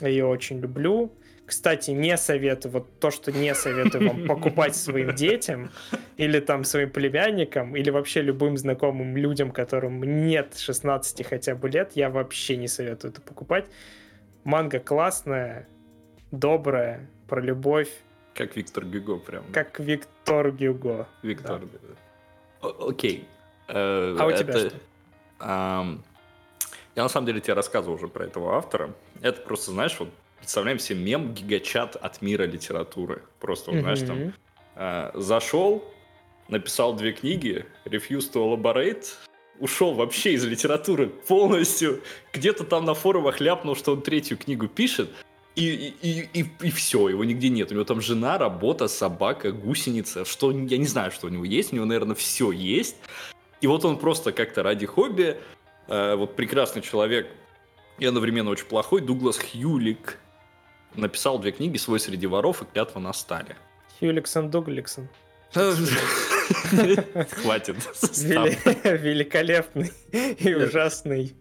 [0.00, 1.12] Я ее очень люблю.
[1.46, 5.70] Кстати, не советую, вот то, что не советую вам покупать своим детям,
[6.16, 11.92] или там своим племянникам, или вообще любым знакомым людям, которым нет 16 хотя бы лет,
[11.96, 13.64] я вообще не советую это покупать.
[14.44, 15.66] Манга классная,
[16.30, 17.90] добрая, про любовь,
[18.34, 19.42] Как Виктор Гюго прям.
[19.52, 21.08] как Виктор Гюго.
[21.22, 21.62] Виктор.
[22.62, 23.26] О- Окей.
[23.68, 24.78] Э, А у тебя это- что?
[25.40, 28.94] Я на самом деле тебе рассказывал уже про этого автора.
[29.22, 33.22] Это просто, знаешь, вот представляем себе мем гигачат от мира литературы.
[33.38, 34.32] Просто, вот, знаешь, там
[34.74, 35.84] а, зашел,
[36.48, 39.06] написал две книги, refused to elaborate,
[39.58, 45.10] ушел вообще из литературы полностью, где-то там на форумах ляпнул, что он третью книгу пишет,
[45.54, 47.70] и, и, и, и все, его нигде нет.
[47.70, 51.72] У него там жена, работа, собака, гусеница, что я не знаю, что у него есть,
[51.72, 52.96] у него, наверное, все есть.
[53.60, 55.36] И вот он просто как-то ради хобби,
[55.88, 57.28] э, вот прекрасный человек
[57.98, 60.18] и одновременно очень плохой, Дуглас Хьюлик,
[60.94, 63.56] написал две книги «Свой среди воров» и «Клятва на стале».
[63.98, 65.08] Хьюликсон Дугликсон.
[65.52, 67.76] Хватит.
[67.76, 71.34] Вели- Великолепный и ужасный.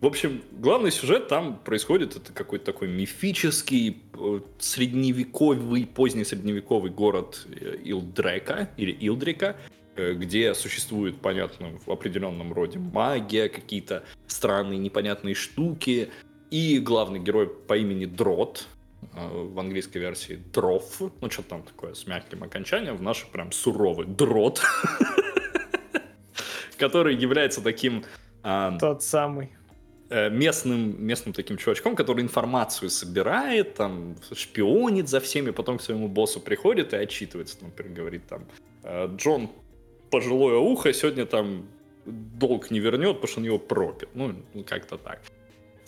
[0.00, 7.46] В общем, главный сюжет там происходит, это какой-то такой мифический, э, средневековый, поздний средневековый город
[7.48, 9.56] э, Илдрека, или Илдрика,
[9.96, 16.10] где существует, понятно, в определенном роде магия, какие-то странные непонятные штуки,
[16.50, 18.66] и главный герой по имени Дрот,
[19.14, 23.50] э, в английской версии Дров, ну что там такое с мягким окончанием, в нашей прям
[23.52, 24.62] суровый Дрот,
[26.78, 28.04] который является таким...
[28.42, 29.50] а, Тот самый.
[30.10, 36.08] э, местным, местным таким чувачком, который информацию собирает, там, шпионит за всеми, потом к своему
[36.08, 38.44] боссу приходит и отчитывается, например, говорит там,
[38.82, 39.50] «Э, Джон,
[40.14, 41.66] пожилое ухо, сегодня там
[42.06, 44.08] долг не вернет, потому что он его пропил.
[44.14, 45.20] Ну, ну, как-то так.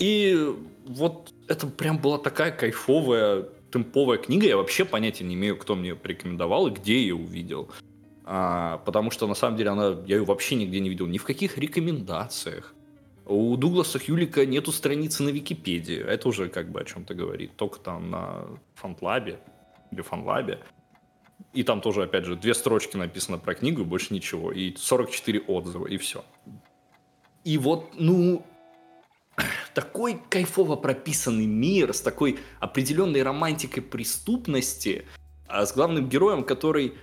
[0.01, 0.37] И
[0.85, 4.47] вот это прям была такая кайфовая, темповая книга.
[4.47, 7.71] Я вообще понятия не имею, кто мне порекомендовал и где ее увидел.
[8.25, 11.07] А, потому что, на самом деле, она, я ее вообще нигде не видел.
[11.07, 12.75] Ни в каких рекомендациях.
[13.27, 15.99] У Дугласа Хьюлика нету страницы на Википедии.
[15.99, 17.53] Это уже как бы о чем-то говорит.
[17.57, 19.39] Только там на фантлабе
[19.93, 20.59] или фанлабе.
[21.53, 24.53] И там тоже, опять же, две строчки написано про книгу, и больше ничего.
[24.53, 26.25] И 44 отзыва, и все.
[27.45, 28.45] И вот, ну,
[29.75, 35.05] такой кайфово прописанный мир с такой определенной романтикой преступности,
[35.47, 36.95] а с главным героем, который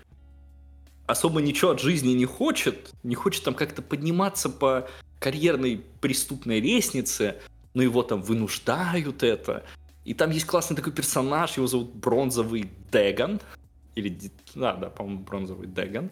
[1.06, 4.88] особо ничего от жизни не хочет, не хочет там как-то подниматься по
[5.20, 7.38] карьерной преступной лестнице,
[7.74, 9.64] но его там вынуждают это.
[10.06, 13.40] И там есть классный такой персонаж, его зовут Бронзовый Деган.
[13.96, 16.12] Или, да, да, по-моему, Бронзовый Деган.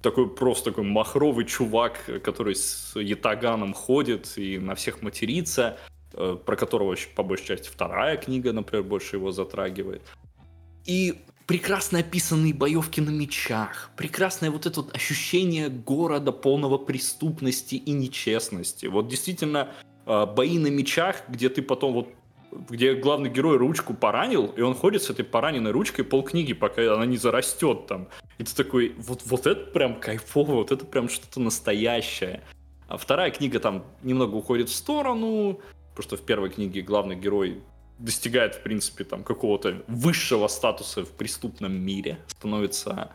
[0.00, 5.78] Такой просто такой махровый чувак, который с ятаганом ходит и на всех матерится,
[6.12, 10.02] э, про которого по большей части вторая книга, например, больше его затрагивает.
[10.86, 17.92] И прекрасно описанные боевки на мечах, прекрасное вот это вот ощущение города полного преступности и
[17.92, 18.86] нечестности.
[18.86, 19.72] Вот действительно
[20.06, 22.08] э, бои на мечах, где ты потом вот
[22.68, 27.06] где главный герой ручку поранил, и он ходит с этой пораненной ручкой полкниги, пока она
[27.06, 28.08] не зарастет там.
[28.38, 32.42] И ты такой, вот, вот это прям кайфово, вот это прям что-то настоящее.
[32.88, 35.60] А вторая книга там немного уходит в сторону,
[35.90, 37.62] потому что в первой книге главный герой
[37.98, 43.12] достигает, в принципе, там какого-то высшего статуса в преступном мире, становится,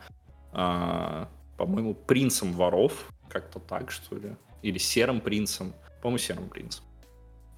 [0.52, 6.82] э, по-моему, принцем воров, как-то так, что ли, или серым принцем, по-моему, серым принцем.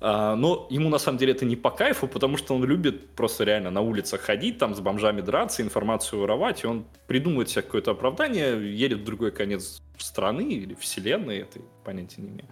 [0.00, 3.44] А, но ему на самом деле это не по кайфу, потому что он любит просто
[3.44, 7.90] реально на улицах ходить, там с бомжами драться, информацию воровать, и он придумывает себе какое-то
[7.90, 12.48] оправдание, едет в другой конец страны или вселенной, это понятия не имею.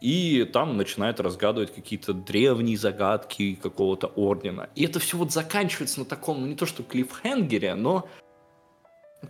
[0.00, 4.70] И там начинает разгадывать какие-то древние загадки какого-то ордена.
[4.74, 8.08] И это все вот заканчивается на таком, ну не то что клиффхенгере, но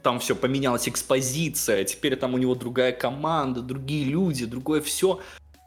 [0.03, 5.20] там все поменялась экспозиция, теперь там у него другая команда, другие люди, другое все.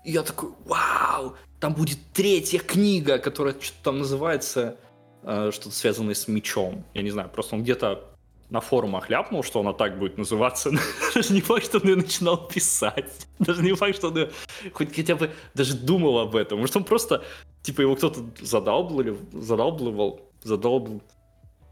[0.06, 4.76] И я такой, вау, там будет третья книга, которая что-то там называется,
[5.22, 6.84] э, что-то связанное с мечом.
[6.94, 8.04] Я не знаю, просто он где-то
[8.50, 10.72] на форумах ляпнул, что она так будет называться.
[11.16, 13.28] даже не факт, что он ее начинал писать.
[13.40, 14.32] Даже не факт, что он ее
[14.74, 16.60] хоть хотя бы даже думал об этом.
[16.60, 17.24] Может, он просто,
[17.62, 21.02] типа, его кто-то задалбливал, задалбливал, задалбл...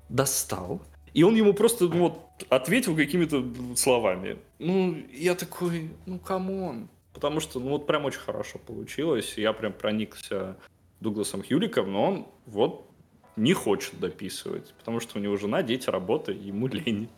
[0.08, 0.82] достал.
[1.14, 3.44] И он ему просто ну, вот, ответил какими-то
[3.76, 4.38] словами.
[4.58, 6.88] Ну, я такой, ну, come on.
[7.14, 9.34] Потому что, ну, вот прям очень хорошо получилось.
[9.38, 10.58] Я прям проникся
[11.00, 12.90] Дугласом Хьюликом, но он вот
[13.36, 17.10] не хочет дописывать, потому что у него жена, дети, работа, ему лень.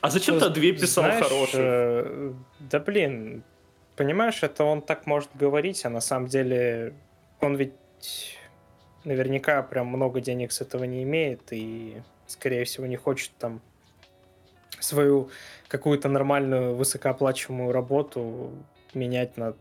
[0.00, 1.62] А зачем ты две писал Знаешь, хорошие?
[1.64, 3.42] Э, да блин,
[3.96, 6.94] понимаешь, это он так может говорить, а на самом деле
[7.40, 7.72] он ведь
[9.04, 13.60] наверняка прям много денег с этого не имеет и, скорее всего, не хочет там
[14.80, 15.30] свою
[15.68, 18.52] какую-то нормальную высокооплачиваемую работу
[18.94, 19.54] менять на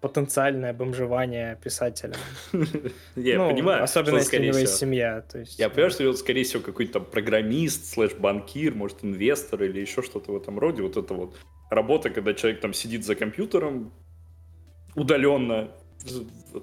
[0.00, 2.14] потенциальное бомжевание писателя.
[3.16, 3.84] Я ну, понимаю.
[3.84, 5.20] Особенно если у него есть семья.
[5.20, 9.80] То есть, я понимаю, что он, скорее всего, какой-то программист, slash банкир, может, инвестор или
[9.80, 10.82] еще что-то в этом роде.
[10.82, 11.36] Вот это вот
[11.70, 13.92] работа, когда человек там сидит за компьютером
[14.94, 15.70] удаленно,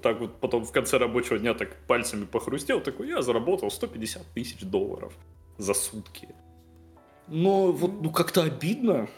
[0.02, 4.62] так вот потом в конце рабочего дня так пальцами похрустел, такой, я заработал 150 тысяч
[4.62, 5.12] долларов
[5.58, 6.28] за сутки.
[7.28, 9.08] Но вот, ну, как-то обидно.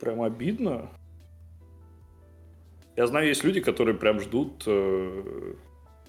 [0.00, 0.90] Прям обидно.
[2.96, 5.54] Я знаю, есть люди, которые прям ждут э,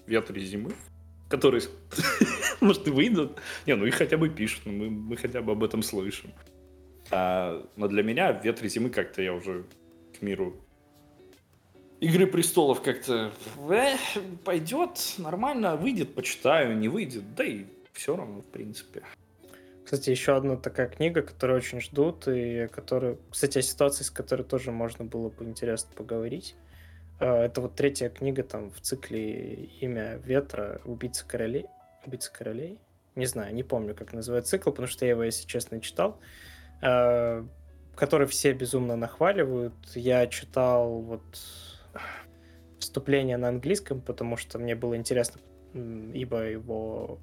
[0.06, 0.72] ветры зимы,
[1.28, 1.62] которые,
[2.60, 3.38] может, и выйдут.
[3.66, 6.32] Не, ну их хотя бы пишут, мы, мы хотя бы об этом слышим.
[7.10, 9.64] А, но для меня ветры зимы как-то я уже
[10.18, 10.56] к миру
[12.00, 13.32] Игры престолов как-то
[13.68, 13.96] э,
[14.44, 19.02] пойдет, нормально, выйдет, почитаю, не выйдет, да и все равно, в принципе.
[19.84, 24.44] Кстати, еще одна такая книга, которую очень ждут, и которую, кстати, о ситуации, с которой
[24.44, 26.54] тоже можно было бы интересно поговорить.
[27.18, 30.80] А, это вот третья книга там в цикле «Имя ветра.
[30.84, 31.66] Убийца королей».
[32.06, 32.78] Убийца королей?
[33.14, 36.20] Не знаю, не помню, как называется цикл, потому что я его, если честно, читал.
[36.80, 37.46] А,
[37.96, 39.74] который все безумно нахваливают.
[39.94, 41.22] Я читал вот
[42.78, 45.40] вступление на английском, потому что мне было интересно,
[45.74, 47.18] ибо его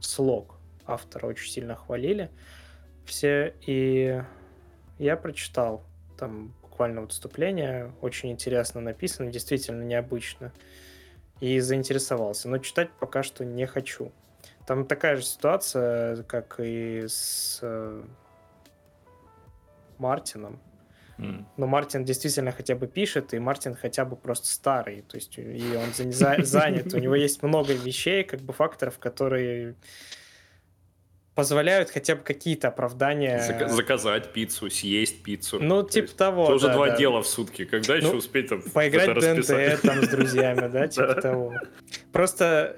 [0.00, 2.30] слог автора очень сильно хвалили
[3.06, 4.22] все, и
[4.98, 5.84] я прочитал
[6.18, 10.52] там буквально вот вступление, очень интересно написано, действительно необычно,
[11.40, 12.50] и заинтересовался.
[12.50, 14.12] Но читать пока что не хочу.
[14.66, 18.02] Там такая же ситуация, как и с э,
[19.96, 20.60] Мартином.
[21.16, 21.44] Mm.
[21.56, 25.00] Но Мартин действительно хотя бы пишет, и Мартин хотя бы просто старый.
[25.00, 26.92] То есть и он занят.
[26.92, 29.76] У него есть много вещей, как бы факторов, которые
[31.36, 33.38] позволяют хотя бы какие-то оправдания...
[33.46, 35.58] Зак- заказать пиццу, съесть пиццу.
[35.60, 36.96] Ну, То типа того, Тоже да, два да.
[36.96, 37.66] дела в сутки.
[37.66, 41.54] Когда ну, еще успеть там Поиграть в ДНТ там с друзьями, да, типа того.
[42.10, 42.74] Просто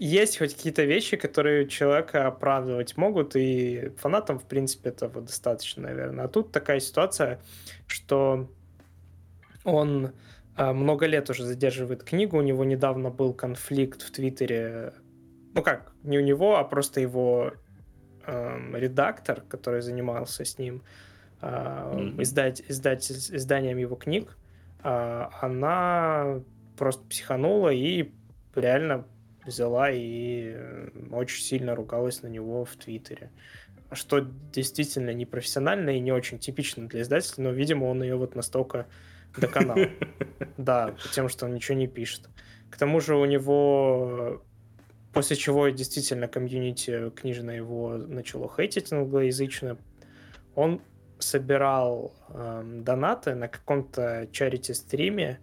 [0.00, 6.24] есть хоть какие-то вещи, которые человека оправдывать могут, и фанатам, в принципе, этого достаточно, наверное.
[6.24, 7.40] А тут такая ситуация,
[7.86, 8.50] что
[9.62, 10.10] он
[10.56, 12.38] а, много лет уже задерживает книгу.
[12.38, 14.94] У него недавно был конфликт в Твиттере.
[15.54, 17.52] Ну как, не у него, а просто его
[18.28, 20.82] э, редактор, который занимался с ним
[21.40, 22.22] э, mm-hmm.
[22.22, 24.36] издать, издать, изданием его книг,
[24.84, 26.40] э, она
[26.76, 28.12] просто психанула и
[28.54, 29.04] реально
[29.44, 30.56] взяла и
[31.10, 33.30] очень сильно ругалась на него в Твиттере.
[33.92, 34.20] Что
[34.52, 38.86] действительно непрофессионально и не очень типично для издателя, но, видимо, он ее вот настолько
[39.36, 39.78] доконал.
[40.56, 42.28] Да, тем, что он ничего не пишет.
[42.68, 44.42] К тому же у него
[45.12, 49.76] после чего действительно комьюнити книжное его начало хейтить англоязычно.
[50.54, 50.80] Он
[51.18, 55.38] собирал э, донаты на каком-то чарити стриме,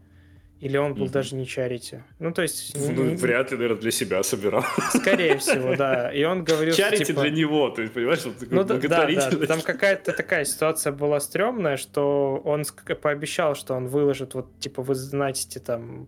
[0.62, 1.12] или он был mm-hmm.
[1.12, 2.04] даже не чарити.
[2.20, 2.76] Ну, то есть...
[2.76, 3.16] Ну, не...
[3.16, 4.64] вряд ли, наверное, для себя собирал.
[4.94, 6.12] Скорее всего, да.
[6.12, 7.22] И он говорил, Чарити типа...
[7.22, 11.78] для него, ты понимаешь, что ну, да, да, да, там какая-то такая ситуация была стрёмная,
[11.78, 12.64] что он
[13.02, 16.08] пообещал, что он выложит, вот, типа, вы знаете, там,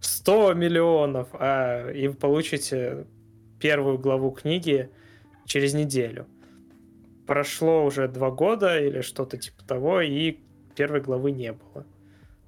[0.00, 3.06] 100 миллионов, а, и вы получите
[3.58, 4.90] первую главу книги
[5.44, 6.26] через неделю.
[7.26, 10.38] Прошло уже два года или что-то типа того, и
[10.74, 11.84] первой главы не было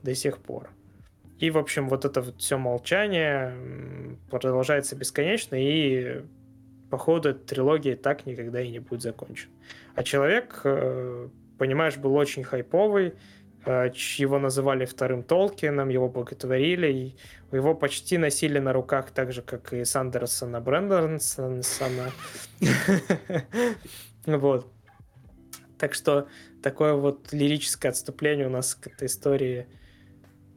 [0.03, 0.71] до сих пор.
[1.39, 6.23] И, в общем, вот это вот все молчание продолжается бесконечно, и,
[6.91, 9.53] походу, трилогия так никогда и не будет закончена.
[9.95, 11.29] А человек, э,
[11.59, 13.15] понимаешь, был очень хайповый,
[13.65, 17.17] его называли вторым Толкином, его боготворили, и
[17.57, 22.13] его почти носили на руках так же, как и Сандерсона Брэндонсона.
[24.25, 24.73] Вот.
[25.79, 26.29] Так что
[26.63, 29.67] такое вот лирическое отступление у нас к этой истории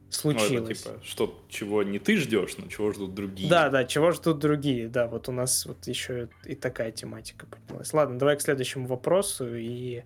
[0.08, 0.50] случилось.
[0.50, 3.50] Ну, это, типа, что, чего не ты ждешь, но чего ждут другие.
[3.50, 4.88] Да, да, чего ждут другие.
[4.88, 7.92] Да, вот у нас вот еще и такая тематика поднялась.
[7.92, 9.56] Ладно, давай к следующему вопросу.
[9.56, 10.04] И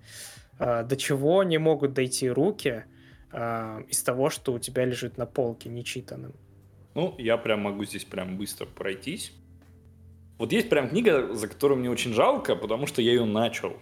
[0.60, 2.84] до чего не могут дойти руки
[3.32, 6.34] а, из того, что у тебя лежит на полке нечитанным?
[6.94, 9.32] Ну, я прям могу здесь прям быстро пройтись.
[10.36, 13.76] Вот есть прям книга, за которую мне очень жалко, потому что я ее начал.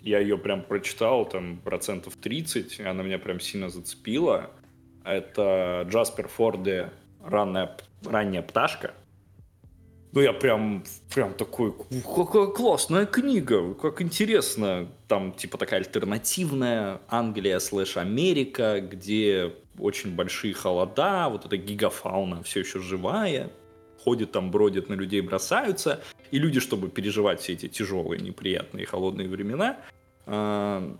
[0.00, 4.50] Я ее прям прочитал, там, процентов 30, и она меня прям сильно зацепила.
[5.04, 6.90] Это Джаспер Форде
[7.24, 8.94] «Ранняя, ранняя пташка».
[10.12, 10.84] Ну, я прям,
[11.14, 14.88] прям такой, какая классная книга, как интересно.
[15.08, 22.60] Там, типа, такая альтернативная Англия слэш Америка, где очень большие холода, вот эта гигафауна все
[22.60, 23.50] еще живая,
[24.04, 26.02] ходит там, бродит на людей, бросаются.
[26.30, 29.78] И люди, чтобы переживать все эти тяжелые, неприятные, холодные времена,
[30.26, 30.94] а,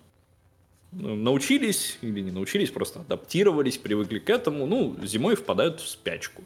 [0.93, 6.43] научились или не научились, просто адаптировались, привыкли к этому, ну, зимой впадают в спячку.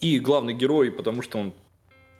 [0.00, 1.54] И главный герой, потому что он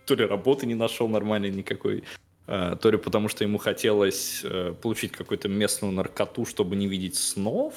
[0.06, 2.02] то ли работы не нашел нормальной никакой,
[2.46, 7.16] а, то ли потому что ему хотелось э, получить какую-то местную наркоту, чтобы не видеть
[7.16, 7.74] снов,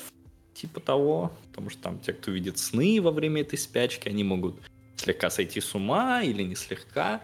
[0.54, 4.56] типа того, потому что там те, кто видит сны во время этой спячки, они могут
[4.95, 7.22] слегка сойти с ума или не слегка.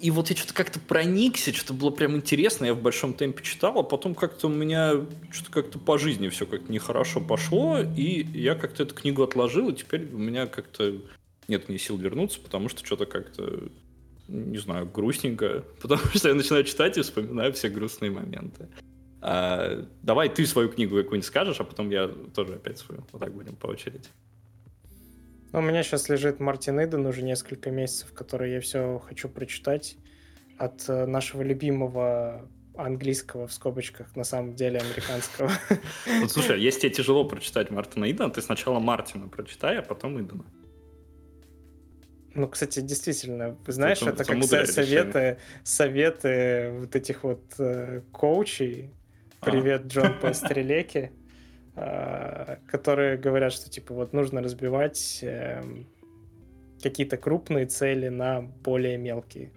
[0.00, 3.78] И вот я что-то как-то проникся, что-то было прям интересно, я в большом темпе читал,
[3.78, 4.94] а потом как-то у меня
[5.30, 9.74] что-то как-то по жизни все как-то нехорошо пошло, и я как-то эту книгу отложил, и
[9.74, 11.00] теперь у меня как-то
[11.48, 13.68] нет мне сил вернуться, потому что что-то как-то,
[14.28, 18.68] не знаю, грустненько, потому что я начинаю читать и вспоминаю все грустные моменты.
[19.20, 23.04] А, давай ты свою книгу какую-нибудь скажешь, а потом я тоже опять свою.
[23.12, 24.08] Вот так будем по очереди.
[25.52, 29.96] Ну, у меня сейчас лежит Мартин Иден уже несколько месяцев, который я все хочу прочитать
[30.58, 35.50] от э, нашего любимого английского в скобочках, на самом деле американского.
[36.20, 40.44] Вот слушай, если тебе тяжело прочитать Мартина Идена, ты сначала Мартина прочитай, а потом Идена.
[42.34, 48.90] Ну, кстати, действительно, знаешь, это, это как советы, советы вот этих вот э, коучей.
[49.40, 49.50] А.
[49.50, 51.12] Привет, Джон по стрелеке
[51.74, 55.86] А, которые говорят, что типа вот нужно разбивать эм,
[56.82, 59.50] какие-то крупные цели на более мелкие.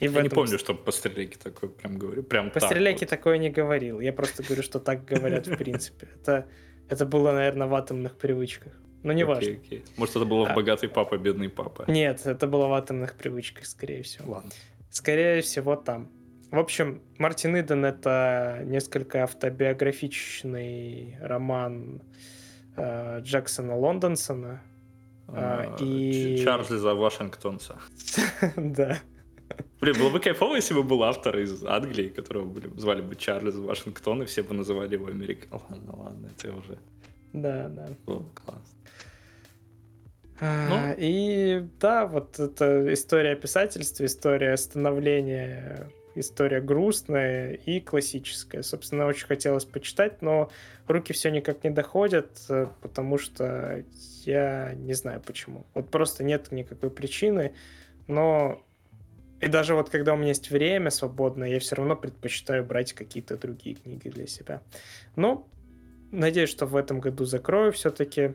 [0.00, 2.22] И я не помню, что по стрелейке такое прям говорю.
[2.22, 3.10] Прям по стрелейке вот.
[3.10, 4.00] такое не говорил.
[4.00, 6.08] Я просто говорю, что так говорят в принципе.
[6.20, 6.46] Это,
[6.88, 8.72] это было, наверное, в атомных привычках.
[9.04, 9.50] Но не важно.
[9.50, 9.84] Okay, okay.
[9.98, 11.84] Может, это было в «Богатый папа, бедный папа».
[11.86, 14.32] Нет, это было в атомных привычках, скорее всего.
[14.32, 14.50] Ладно.
[14.90, 16.08] Скорее всего, там.
[16.50, 22.00] В общем, Мартин Иден— это несколько автобиографичный роман
[22.76, 24.62] э, Джексона Лондонсона.
[25.28, 26.40] Э, и...
[26.42, 27.78] Чарльза Вашингтонца.
[28.56, 28.98] Да.
[29.80, 33.56] Блин, было бы кайфово, если бы был автор из Англии, которого были, звали бы Чарльз
[33.56, 35.46] Вашингтон, и все бы называли его Америка.
[35.50, 36.78] Ладно, ладно, это уже...
[37.34, 37.88] Да, да.
[38.06, 38.56] О, класс.
[38.56, 38.73] А,
[40.40, 40.94] ну?
[40.96, 48.62] И да, вот это история писательства, история становления История грустная и классическая.
[48.62, 50.48] Собственно, очень хотелось почитать, но
[50.86, 53.84] руки все никак не доходят, э, потому что
[54.24, 55.66] я не знаю почему.
[55.74, 57.54] Вот просто нет никакой причины,
[58.06, 58.62] но
[59.40, 63.36] и даже вот когда у меня есть время свободное, я все равно предпочитаю брать какие-то
[63.36, 64.62] другие книги для себя.
[65.16, 65.48] Но
[66.12, 68.34] надеюсь, что в этом году закрою все-таки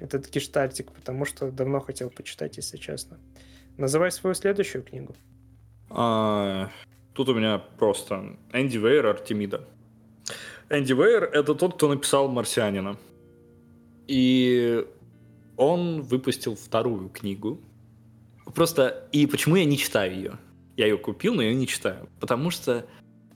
[0.00, 3.18] этот гештальтик, потому что давно хотел почитать, если честно.
[3.76, 5.14] Называй свою следующую книгу.
[5.90, 6.70] А,
[7.14, 9.66] тут у меня просто Энди Вейер Артемида.
[10.70, 12.98] Энди Вейер— это тот, кто написал «Марсианина».
[14.06, 14.86] И
[15.56, 17.60] он выпустил вторую книгу.
[18.54, 20.38] Просто, и почему я не читаю ее?
[20.76, 22.08] Я ее купил, но я ее не читаю.
[22.20, 22.86] Потому что,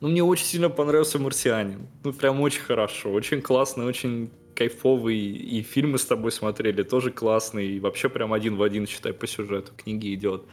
[0.01, 1.89] ну, мне очень сильно понравился «Марсианин».
[2.05, 4.31] Ну, прям очень хорошо, очень классный, очень
[4.63, 5.19] кайфовый.
[5.19, 7.77] И фильмы с тобой смотрели тоже классные.
[7.77, 10.45] И вообще прям один в один, считай, по сюжету книги идет.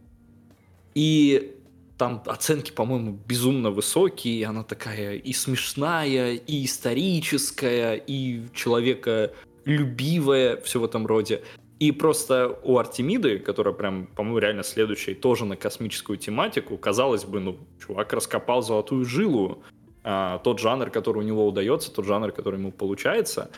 [0.94, 1.56] И
[1.96, 9.32] там оценки, по-моему, безумно высокие, она такая и смешная, и историческая, и человека
[9.66, 11.42] любивая, все в этом роде.
[11.78, 17.40] И просто у Артемиды, которая прям, по-моему, реально следующая, тоже на космическую тематику, казалось бы,
[17.40, 19.62] ну, чувак раскопал золотую жилу,
[20.02, 23.50] а, тот жанр, который у него удается, тот жанр, который ему получается.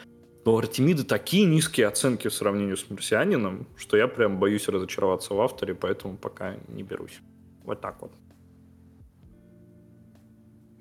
[0.44, 5.34] Но у Артемиды такие низкие оценки в сравнении с Марсианином, что я прям боюсь разочароваться
[5.34, 7.20] в авторе, поэтому пока не берусь.
[7.64, 8.12] Вот так вот.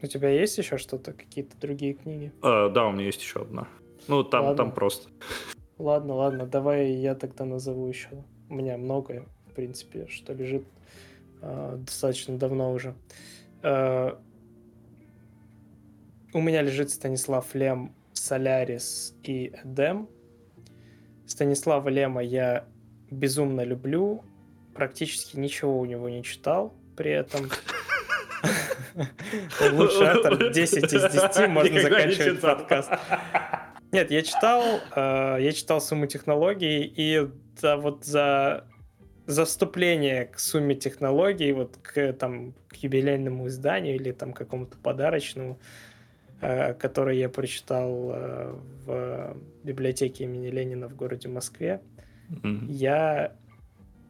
[0.01, 2.31] У тебя есть еще что-то, какие-то другие книги?
[2.41, 3.67] А, да, у меня есть еще одна.
[4.07, 5.09] Ну, там, там просто.
[5.77, 8.09] Ладно, ладно, давай я тогда назову еще.
[8.49, 10.65] У меня многое, в принципе, что лежит
[11.41, 12.95] э, достаточно давно уже.
[13.61, 14.15] Э,
[16.33, 20.07] у меня лежит Станислав Лем, Солярис и Эдем.
[21.25, 22.65] Станислава Лема я
[23.09, 24.23] безумно люблю.
[24.75, 27.49] Практически ничего у него не читал при этом.
[29.71, 32.91] Лучший автор 10 из 10, можно заканчивать подкаст.
[33.91, 34.63] Нет, я читал,
[34.95, 37.27] э, я читал сумму технологий, и
[37.59, 38.67] да, вот за
[39.25, 45.59] за вступление к сумме технологий, вот к, там, к юбилейному изданию или там какому-то подарочному,
[46.41, 51.81] который я прочитал э, в библиотеке имени Ленина в городе Москве,
[52.29, 52.65] mm-hmm.
[52.67, 53.33] я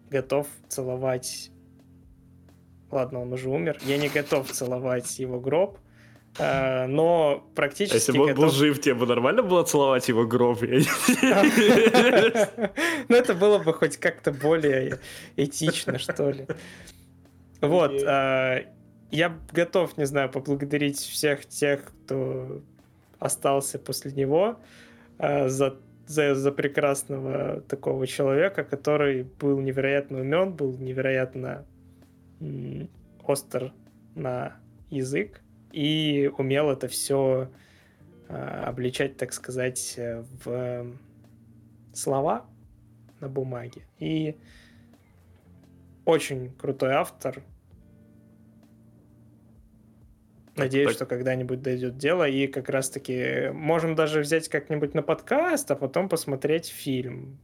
[0.09, 1.51] готов целовать
[2.91, 3.77] Ладно, он уже умер.
[3.85, 5.77] Я не готов целовать его гроб.
[6.37, 7.95] Uh, но практически...
[7.95, 8.45] А если бы он готов...
[8.45, 10.61] был жив, тебе бы нормально было целовать его гроб?
[13.09, 14.99] Ну, это было бы хоть как-то более
[15.35, 16.47] этично, что ли.
[17.59, 17.91] Вот.
[19.11, 22.61] Я готов, не знаю, поблагодарить всех тех, кто
[23.19, 24.59] остался после него
[25.17, 31.65] а, за за, за прекрасного такого человека, который был невероятно умен, был невероятно
[33.23, 33.71] остр
[34.15, 34.57] на
[34.89, 35.41] язык
[35.71, 37.49] и умел это все
[38.27, 39.97] а, обличать, так сказать,
[40.43, 40.85] в
[41.93, 42.45] слова
[43.19, 43.83] на бумаге.
[43.99, 44.35] И
[46.03, 47.41] очень крутой автор.
[50.63, 50.95] Надеюсь, так.
[50.95, 56.09] что когда-нибудь дойдет дело, и как раз-таки можем даже взять как-нибудь на подкаст, а потом
[56.09, 57.39] посмотреть фильм.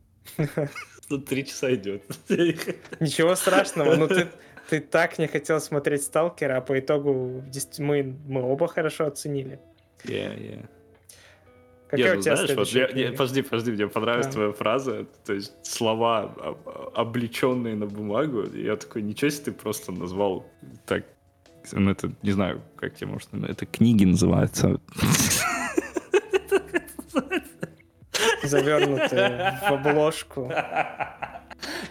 [1.09, 2.03] Тут три часа идет.
[2.29, 4.27] Ничего страшного, но ты,
[4.69, 7.43] ты так не хотел смотреть Сталкера, а по итогу
[7.79, 9.59] мы, мы оба хорошо оценили.
[10.03, 10.69] Yeah, yeah.
[11.89, 14.31] Какая Нет, у тебя знаешь, вот я, я, подожди, подожди, мне понравилась а.
[14.31, 16.35] твоя фраза, то есть слова,
[16.93, 20.45] облеченные на бумагу, я такой, ничего себе ты просто назвал
[20.85, 21.05] так,
[21.71, 24.79] ну это, не знаю, как тебе может, это книги называются.
[28.43, 30.51] Завернутые в обложку.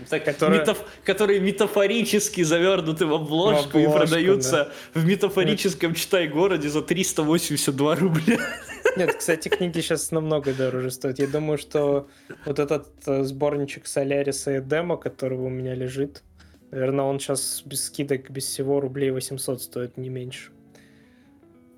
[0.08, 0.60] Так, который...
[0.60, 0.84] Метаф...
[1.04, 5.00] которые метафорически завернуты в обложку, в обложку и продаются да.
[5.00, 5.98] в метафорическом Нет.
[5.98, 8.38] читай-городе за 382 рубля.
[8.96, 11.18] Нет, кстати, книги сейчас намного дороже стоят.
[11.18, 12.08] Я думаю, что
[12.44, 16.22] вот этот э, сборничек Соляриса и Демо, который у меня лежит,
[16.70, 20.50] наверное, он сейчас без скидок, без всего рублей 800 стоит, не меньше.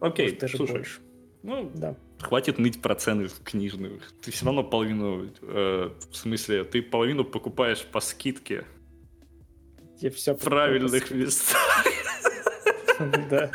[0.01, 1.01] Окей, Может, даже слушай, больше.
[1.43, 1.97] Ну, да.
[2.21, 4.13] Хватит ныть про цены книжных.
[4.23, 8.65] Ты все равно половину, э, в смысле, ты половину покупаешь по скидке.
[9.99, 11.85] Я все в правильных местах.
[13.31, 13.53] Да.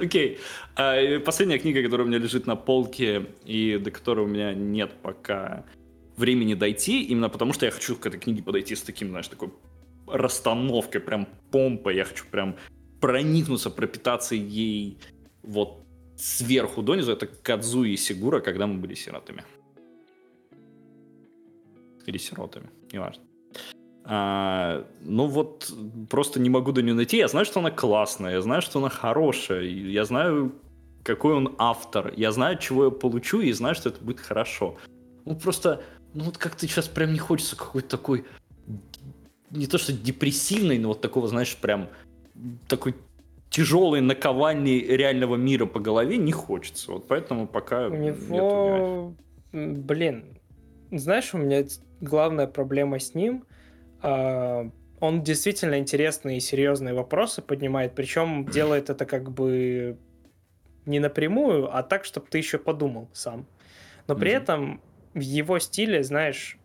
[0.00, 0.38] Окей.
[0.74, 4.90] А, последняя книга, которая у меня лежит на полке и до которой у меня нет
[5.02, 5.66] пока
[6.16, 9.50] времени дойти, именно потому что я хочу к этой книге подойти с таким, знаешь, такой
[10.06, 11.96] расстановкой, прям помпой.
[11.96, 12.56] Я хочу прям
[13.00, 14.98] проникнуться, пропитаться ей
[15.42, 15.86] вот
[16.16, 19.44] сверху донизу, это Кадзуи Сигура, когда мы были сиротами.
[22.06, 23.22] Или сиротами, неважно.
[24.04, 25.72] А, ну вот
[26.08, 27.16] просто не могу до нее найти.
[27.16, 30.52] Я знаю, что она классная, я знаю, что она хорошая, я знаю,
[31.02, 34.76] какой он автор, я знаю, чего я получу, и знаю, что это будет хорошо.
[35.24, 35.82] Ну просто,
[36.14, 38.24] ну вот как-то сейчас прям не хочется какой-то такой,
[39.50, 41.88] не то что депрессивный, но вот такого, знаешь, прям
[42.68, 42.94] такой
[43.50, 46.92] тяжелой наковальни реального мира по голове не хочется.
[46.92, 47.88] Вот поэтому пока...
[47.88, 49.14] У него...
[49.52, 50.38] Блин,
[50.90, 51.64] знаешь, у меня
[52.00, 53.44] главная проблема с ним—
[54.02, 54.70] а,
[55.00, 59.98] он действительно интересные и серьезные вопросы поднимает, причем делает это как бы
[60.84, 63.46] не напрямую, а так, чтобы ты еще подумал сам.
[64.06, 64.36] Но при mm-hmm.
[64.36, 64.80] этом
[65.14, 66.58] в его стиле, знаешь,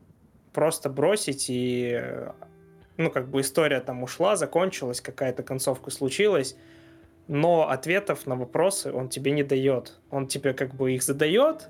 [0.53, 1.99] просто бросить и
[2.97, 6.55] ну, как бы история там ушла, закончилась, какая-то концовка случилась,
[7.27, 9.99] но ответов на вопросы он тебе не дает.
[10.09, 11.69] Он тебе как бы их задает,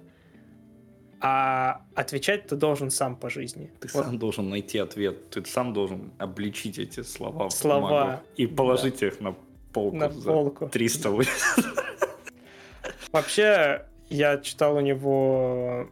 [1.19, 3.71] а отвечать ты должен сам по жизни.
[3.79, 4.05] Ты вот.
[4.05, 9.07] сам должен найти ответ, ты сам должен обличить эти слова, слова и положить да.
[9.07, 9.35] их на
[9.71, 10.69] полку на за полку.
[10.69, 11.17] 300
[13.11, 15.89] Вообще, я читал у него...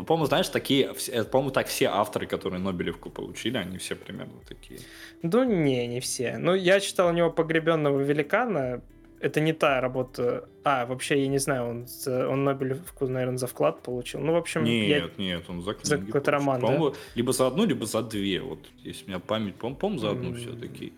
[0.00, 0.94] Ну, по-моему, знаешь, такие,
[1.30, 4.80] по-моему, так все авторы, которые Нобелевку получили, они все примерно такие.
[5.22, 6.38] Ну, не, не все.
[6.38, 8.80] Ну, я читал у него «Погребенного великана»,
[9.20, 10.48] это не та работа.
[10.64, 14.20] А, вообще, я не знаю, он, он Нобелевку, наверное, за вклад получил.
[14.20, 14.64] Ну, в общем...
[14.64, 15.22] Нет, я...
[15.22, 16.92] нет, он за книги За какой-то роман, да?
[17.14, 18.40] Либо за одну, либо за две.
[18.40, 20.36] Вот, если у меня память, по-моему, за одну mm.
[20.36, 20.94] все-таки.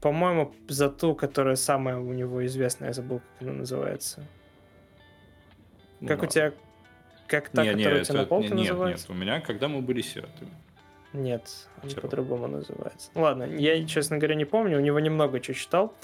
[0.00, 4.24] По-моему, за ту, которая самая у него известная, я забыл, как она называется.
[6.00, 6.26] Ну, как да.
[6.26, 6.52] у тебя...
[7.26, 9.08] Как та, не, которая не, это, на полке нет, называется?
[9.08, 10.50] Нет, у меня «Когда мы были сиротами».
[11.12, 13.10] Нет, он по-другому называется.
[13.14, 15.94] Ладно, я, честно говоря, не помню, у него немного чего читал,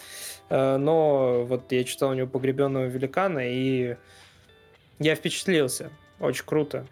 [0.49, 3.97] э, но вот я читал у него «Погребенного великана», и
[4.99, 5.91] я впечатлился.
[6.19, 6.87] Очень круто.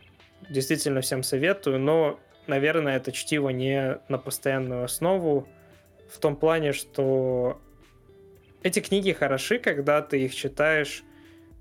[0.50, 5.48] Действительно всем советую, но, наверное, это чтиво не на постоянную основу,
[6.10, 7.60] в том плане, что
[8.62, 11.04] эти книги хороши, когда ты их читаешь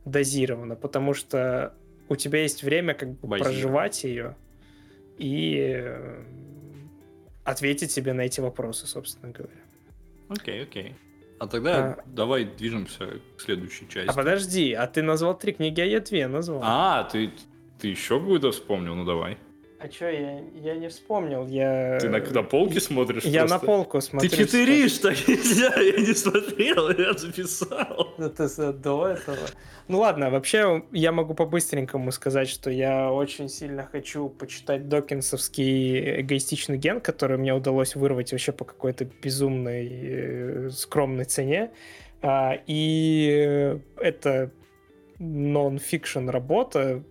[0.05, 1.73] дозированно, потому что
[2.09, 3.43] у тебя есть время как бы Базировать.
[3.43, 4.35] проживать ее
[5.17, 5.95] и
[7.43, 9.61] ответить себе на эти вопросы, собственно говоря.
[10.29, 10.83] Окей, okay, окей.
[10.83, 10.93] Okay.
[11.39, 12.03] А тогда а...
[12.05, 14.09] давай движемся к следующей части.
[14.09, 16.61] А подожди, а ты назвал три книги, а я две назвал.
[16.63, 17.31] А, ты,
[17.79, 18.93] ты еще какую-то вспомнил?
[18.93, 19.37] Ну давай.
[19.81, 21.99] А что, я, я не вспомнил, я...
[21.99, 23.55] Ты на, на полке смотришь Я просто?
[23.55, 24.29] на полку смотрю.
[24.29, 28.13] Ты читеришь, так нельзя, я не смотрел, я записал.
[28.17, 29.37] Ну ты до этого.
[29.87, 36.77] Ну ладно, вообще я могу по-быстренькому сказать, что я очень сильно хочу почитать докинсовский эгоистичный
[36.77, 41.71] ген, который мне удалось вырвать вообще по какой-то безумной э, скромной цене.
[42.21, 44.51] А, и это
[45.19, 47.01] нон-фикшн работа,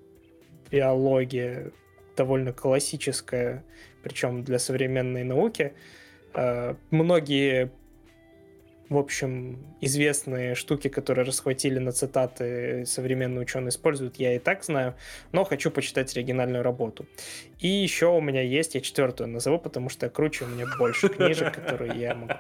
[0.71, 1.73] биология,
[2.19, 3.65] довольно классическая,
[4.03, 5.73] причем для современной науки.
[6.35, 7.71] А, многие
[8.89, 14.95] в общем, известные штуки, которые расхватили на цитаты современные ученые используют, я и так знаю,
[15.33, 17.07] но хочу почитать оригинальную работу.
[17.59, 21.55] И еще у меня есть, я четвертую назову, потому что круче, у меня больше книжек,
[21.55, 22.33] которые я могу...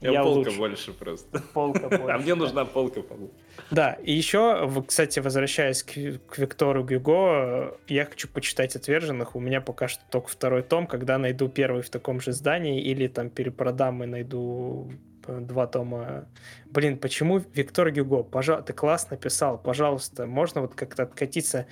[0.00, 0.58] Я, я полка лучше.
[0.58, 1.42] больше просто.
[1.52, 2.04] Полка больше.
[2.08, 3.30] А мне нужна полка полу.
[3.70, 9.34] Да, и еще, кстати, возвращаясь к, к Виктору Гюго, я хочу почитать «Отверженных».
[9.34, 10.86] У меня пока что только второй том.
[10.86, 14.92] Когда найду первый в таком же здании или там перепродам и найду
[15.26, 16.28] э, два тома.
[16.66, 18.22] Блин, почему Виктор Гюго?
[18.22, 21.66] Пожалуйста, ты классно писал, пожалуйста, можно вот как-то откатиться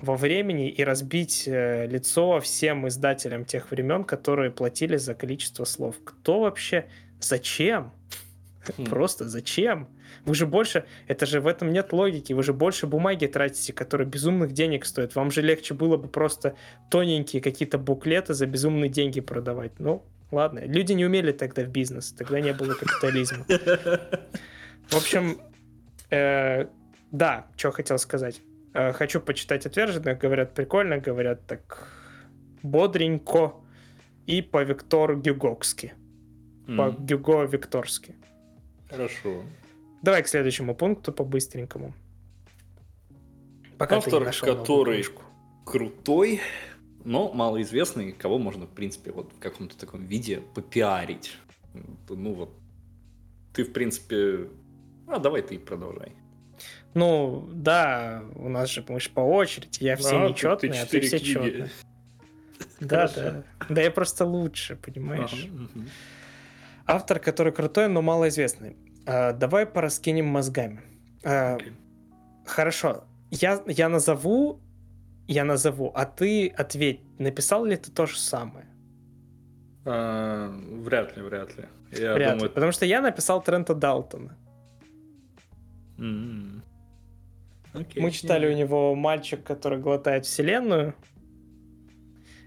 [0.00, 5.96] во времени и разбить э, лицо всем издателям тех времен, которые платили за количество слов.
[6.04, 6.86] Кто вообще
[7.20, 7.92] Зачем?
[8.76, 8.84] Хм.
[8.84, 9.88] Просто зачем?
[10.24, 14.06] Вы же больше, это же в этом нет логики, вы же больше бумаги тратите, которые
[14.06, 15.14] безумных денег стоят.
[15.14, 16.54] Вам же легче было бы просто
[16.90, 19.72] тоненькие какие-то буклеты за безумные деньги продавать.
[19.78, 20.60] Ну, ладно.
[20.64, 23.44] Люди не умели тогда в бизнес, тогда не было капитализма.
[24.88, 25.40] В общем,
[26.10, 26.66] э,
[27.10, 28.40] да, что хотел сказать.
[28.74, 31.88] Э, хочу почитать отверженных, говорят прикольно, говорят так
[32.62, 33.54] бодренько
[34.26, 35.94] и по Виктору Гюгокски
[36.76, 38.14] по Гюго Викторски.
[38.90, 39.42] Хорошо.
[40.02, 41.94] Давай к следующему пункту по-быстренькому.
[43.78, 45.04] Пока Автор, который
[45.64, 46.40] крутой,
[47.04, 51.36] но малоизвестный, кого можно, в принципе, вот в каком-то таком виде попиарить.
[52.08, 52.50] Ну вот,
[53.52, 54.48] ты, в принципе...
[55.06, 56.12] А, давай ты продолжай.
[56.94, 59.78] Ну, да, у нас же, мы же по очереди.
[59.80, 61.70] Я все да, нечетные, а ты все четные.
[62.80, 63.44] Да, да.
[63.68, 65.48] Да я просто лучше, понимаешь?
[66.88, 68.76] Автор, который крутой, но малоизвестный.
[69.06, 70.80] А, давай пораскинем мозгами.
[71.22, 71.58] А,
[72.46, 73.04] хорошо.
[73.30, 74.60] Я, я назову,
[75.26, 78.66] я назову, а ты ответь, написал ли ты то же самое?
[79.84, 81.64] А, вряд ли, вряд ли.
[81.92, 82.48] Я вряд думаю...
[82.48, 84.36] ли, потому что я написал Трента Далтона.
[85.98, 86.62] Mm-hmm.
[87.74, 88.54] Okay, Мы читали yeah.
[88.54, 90.94] у него «Мальчик, который глотает вселенную».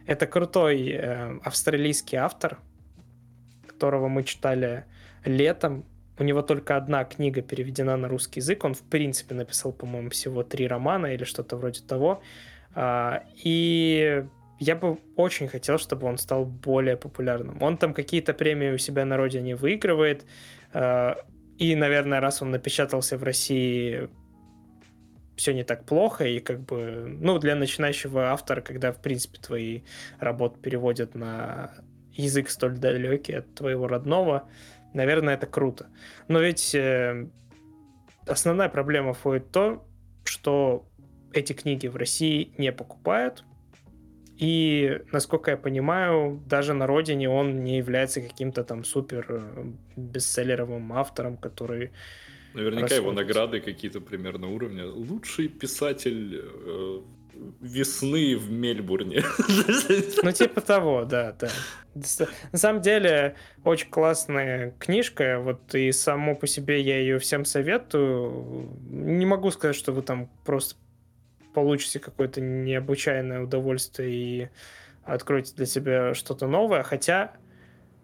[0.08, 2.58] Это крутой э, австралийский автор,
[3.82, 4.84] которого мы читали
[5.26, 5.84] летом.
[6.20, 8.64] У него только одна книга переведена на русский язык.
[8.64, 12.22] Он, в принципе, написал, по-моему, всего три романа или что-то вроде того.
[12.76, 14.24] А, и
[14.60, 17.58] я бы очень хотел, чтобы он стал более популярным.
[17.64, 20.26] Он там какие-то премии у себя на родине выигрывает.
[20.74, 21.16] А,
[21.58, 24.10] и, наверное, раз он напечатался в России,
[25.36, 29.82] все не так плохо, и как бы, ну, для начинающего автора, когда, в принципе, твои
[30.20, 31.72] работы переводят на
[32.14, 34.50] язык столь далекий от твоего родного,
[34.94, 35.88] наверное, это круто.
[36.28, 37.28] Но ведь э,
[38.28, 39.86] основная проблема входит в то,
[40.24, 40.86] что
[41.34, 43.44] эти книги в России не покупают,
[44.42, 50.94] и, насколько я понимаю, даже на родине он не является каким-то там супер э, бестселлеровым
[50.94, 51.92] автором, который...
[52.56, 54.88] Наверняка его награды какие-то примерно уровня.
[54.88, 57.02] Лучший писатель э,
[57.60, 59.24] весны в Мельбурне.
[60.24, 61.50] Ну, типа того, да, да.
[62.52, 68.70] На самом деле, очень классная книжка, вот и само по себе я ее всем советую.
[68.90, 70.76] Не могу сказать, что вы там просто
[71.54, 74.50] получите какое-то необычайное удовольствие и
[75.04, 76.84] откроете для себя что-то новое.
[76.84, 77.34] Хотя,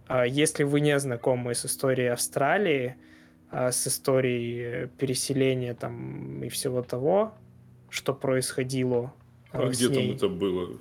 [0.07, 2.97] а, если вы не знакомы с историей Австралии,
[3.49, 7.33] а, с историей переселения там и всего того,
[7.89, 9.13] что происходило
[9.51, 10.77] а, а где там это было?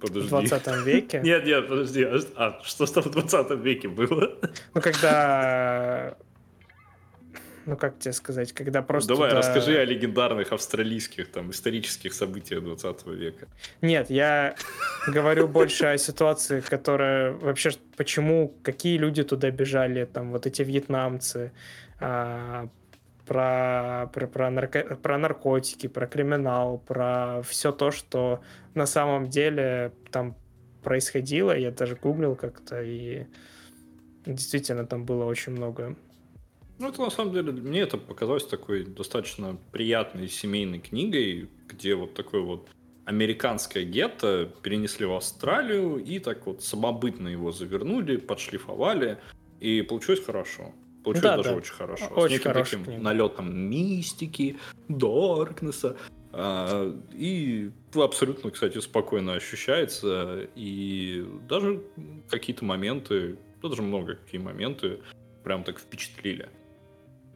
[0.00, 0.26] Подожди.
[0.26, 1.20] В 20 веке?
[1.24, 2.04] Нет, нет, подожди.
[2.36, 4.38] А что там в 20 веке было?
[4.74, 6.16] Ну, когда
[7.66, 9.12] ну как тебе сказать, когда просто...
[9.12, 9.40] Ну, давай, туда...
[9.40, 13.46] расскажи о легендарных австралийских там исторических событиях 20 века.
[13.80, 14.54] Нет, я
[15.06, 21.52] говорю больше о ситуации, которая вообще, почему, какие люди туда бежали, там вот эти вьетнамцы,
[22.00, 22.68] а,
[23.30, 28.40] про, про, про, нарко, про наркотики, про криминал, про все то, что
[28.74, 30.34] на самом деле там
[30.82, 31.56] происходило.
[31.56, 33.26] Я даже гуглил как-то, и
[34.26, 35.96] действительно там было очень много
[36.80, 42.14] ну, это на самом деле, мне это показалось такой достаточно приятной семейной книгой, где вот
[42.14, 42.70] такой вот
[43.04, 49.18] американское гетто перенесли в Австралию и так вот самобытно его завернули, подшлифовали,
[49.60, 50.72] и получилось хорошо.
[51.04, 51.56] Получилось да, даже да.
[51.56, 52.06] очень хорошо.
[52.14, 53.02] Очень С неким таким книга.
[53.02, 55.96] налетом мистики, даркнесса.
[56.32, 60.48] А, и абсолютно, кстати, спокойно ощущается.
[60.54, 61.82] И даже
[62.28, 65.00] какие-то моменты, даже много какие моменты
[65.42, 66.48] прям так впечатлили.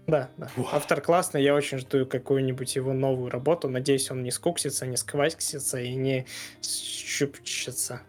[0.06, 0.50] Да, да.
[0.70, 3.70] Автор классный, я очень жду какую-нибудь его новую работу.
[3.70, 6.26] Надеюсь, он не скуксится, не сквасится и не
[6.62, 8.02] щупчется.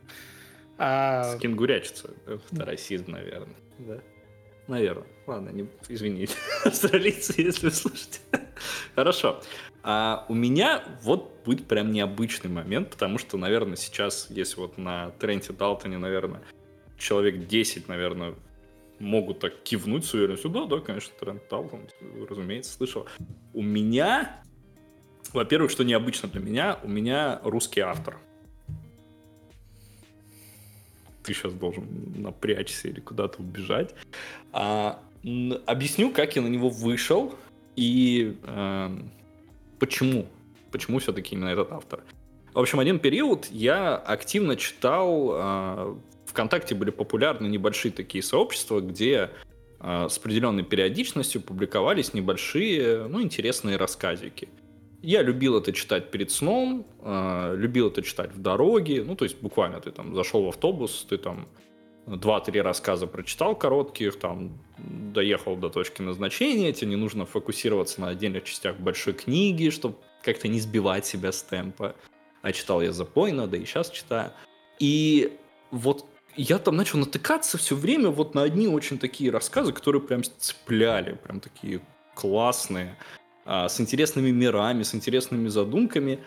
[0.78, 1.38] А...
[1.38, 2.12] Скингурячится.
[2.26, 3.56] Это расизм, наверное.
[3.80, 4.01] Да?
[4.68, 5.07] Наверное.
[5.28, 5.68] Ладно, не...
[5.89, 6.36] извините,
[6.66, 8.20] австралийцы, если слушаете.
[8.95, 9.41] Хорошо.
[9.84, 15.11] А у меня вот будет прям необычный момент, потому что, наверное, сейчас, если вот на
[15.20, 16.41] Тренте Далтоне, наверное,
[16.97, 18.36] человек 10, наверное,
[18.99, 20.49] могут так кивнуть с уверенностью.
[20.49, 21.88] Да, да, конечно, Трент Таутон,
[22.28, 23.07] разумеется, слышал.
[23.53, 24.41] У меня,
[25.34, 28.18] во-первых, что необычно для меня, у меня русский автор.
[31.26, 33.95] Ты сейчас должен напрячься или куда-то убежать.
[34.53, 34.99] А,
[35.65, 37.34] объясню, как я на него вышел
[37.76, 38.89] и э,
[39.80, 40.28] почему.
[40.71, 42.03] Почему все-таки именно этот автор.
[42.53, 45.95] В общем, один период я активно читал э,
[46.28, 49.32] ВКонтакте были популярны небольшие такие сообщества, где
[49.80, 54.49] э, с определенной периодичностью публиковались небольшие, ну, интересные рассказики.
[55.06, 59.39] Я любил это читать перед сном, э, любил это читать в дороге, ну, то есть
[59.39, 61.47] буквально ты там зашел в автобус, ты там
[62.08, 64.58] два-три рассказа прочитал коротких, там
[65.14, 70.47] доехал до точки назначения, тебе не нужно фокусироваться на отдельных частях большой книги, чтобы как-то
[70.47, 71.95] не сбивать себя с темпа.
[72.41, 74.32] А читал я запойно, да и сейчас читаю.
[74.80, 75.38] И
[75.70, 80.24] вот я там начал натыкаться все время вот на одни очень такие рассказы, которые прям
[80.24, 81.82] цепляли, прям такие
[82.16, 86.20] классные, а, с интересными мирами, с интересными задумками.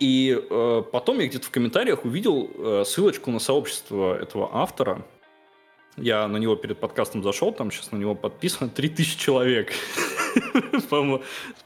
[0.00, 5.06] И э, потом я где-то в комментариях увидел э, ссылочку на сообщество этого автора.
[5.96, 9.72] Я на него перед подкастом зашел, там сейчас на него подписано 3000 человек.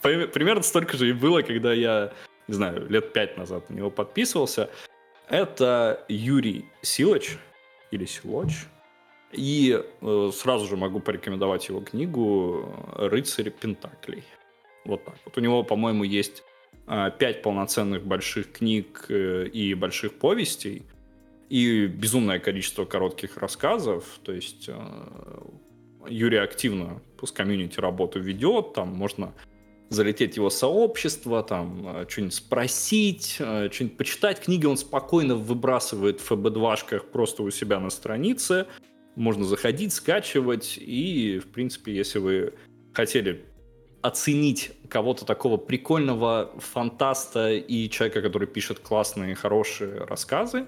[0.02, 2.12] Примерно столько же и было, когда я,
[2.46, 4.68] не знаю, лет пять назад на него подписывался.
[5.28, 7.38] Это Юрий Силыч,
[7.90, 8.66] или Силоч.
[9.32, 14.24] И э, сразу же могу порекомендовать его книгу «Рыцарь Пентаклей».
[14.88, 15.16] Вот так.
[15.26, 16.42] Вот у него, по-моему, есть
[16.86, 20.82] э, пять полноценных больших книг э, и больших повестей.
[21.50, 24.04] и безумное количество коротких рассказов.
[24.22, 24.70] То есть
[26.08, 29.34] Юрий активно с комьюнити работу ведет, там можно
[29.90, 34.40] залететь в его сообщество, там что-нибудь спросить, что-нибудь почитать.
[34.40, 38.66] Книги он спокойно выбрасывает в FB2-шках просто у себя на странице.
[39.16, 42.52] Можно заходить, скачивать, и, в принципе, если вы
[42.92, 43.44] хотели
[44.02, 50.66] оценить кого-то такого прикольного фантаста и человека, который пишет классные, хорошие рассказы,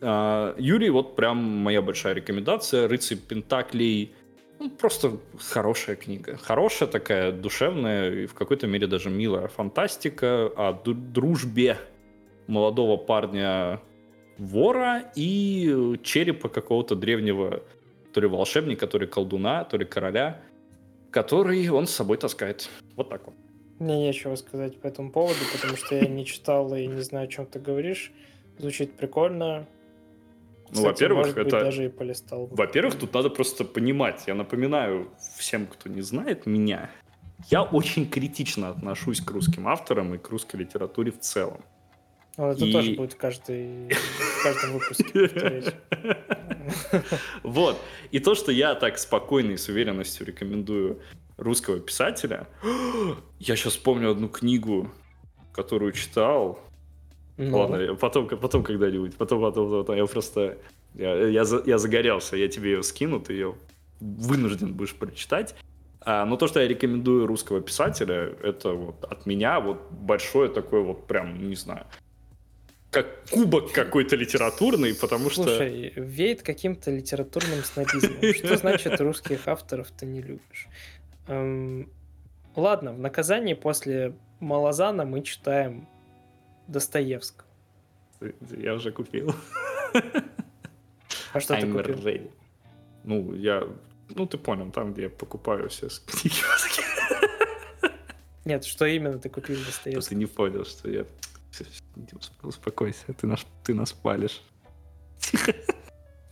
[0.00, 2.86] Юрий, вот прям моя большая рекомендация.
[2.86, 4.12] «Рыцарь Пентаклей»
[4.60, 6.36] ну, просто хорошая книга.
[6.36, 11.78] Хорошая такая, душевная и в какой-то мере даже милая фантастика о дружбе
[12.46, 13.80] молодого парня
[14.36, 17.62] вора и черепа какого-то древнего
[18.12, 20.40] то ли волшебника, то ли колдуна, то ли короля,
[21.10, 22.68] который он с собой таскает.
[22.96, 23.34] Вот так вот.
[23.78, 27.28] Мне нечего сказать по этому поводу, потому что я не читал и не знаю, о
[27.28, 28.12] чем ты говоришь.
[28.58, 29.66] Звучит прикольно.
[30.70, 31.60] Ну, во-первых, это...
[31.60, 32.46] даже и полистал.
[32.50, 34.24] Во-первых, тут надо просто понимать.
[34.26, 36.90] Я напоминаю всем, кто не знает меня,
[37.46, 41.64] я очень критично отношусь к русским авторам и к русской литературе в целом.
[42.38, 42.72] Ну, это и...
[42.72, 45.74] тоже будет в, каждой, в каждом выпуске
[47.42, 47.76] Вот.
[48.12, 51.00] И то, что я так спокойно и с уверенностью рекомендую
[51.36, 52.46] русского писателя.
[53.40, 54.88] Я сейчас помню одну книгу,
[55.52, 56.60] которую читал.
[57.38, 57.58] Ну.
[57.58, 59.16] Ладно, потом, потом когда-нибудь.
[59.16, 59.96] Потом, потом, потом.
[59.96, 60.58] Я просто...
[60.94, 63.56] Я, я, я загорелся, я тебе ее скину, ты ее
[64.00, 65.56] вынужден будешь прочитать.
[66.00, 70.82] А, но то, что я рекомендую русского писателя, это вот от меня вот большое такое
[70.82, 71.84] вот прям, не знаю,
[72.90, 75.44] как кубок какой-то литературный, потому что...
[75.44, 78.34] Слушай, веет каким-то литературным снобизмом.
[78.34, 80.68] Что значит русских авторов ты не любишь?
[81.26, 81.92] Эм,
[82.56, 85.88] ладно, в наказании после Малазана мы читаем
[86.66, 87.46] Достоевского.
[88.56, 89.34] Я уже купил.
[91.32, 91.98] А что I'm ты купил?
[91.98, 92.30] Ready.
[93.04, 93.68] Ну, я...
[94.08, 96.36] Ну, ты понял, там, где я покупаю все книги.
[98.46, 100.08] Нет, что именно ты купил Достоевского?
[100.08, 101.04] Ты не понял, что я
[102.42, 104.42] Успокойся, ты нас, ты нас палишь.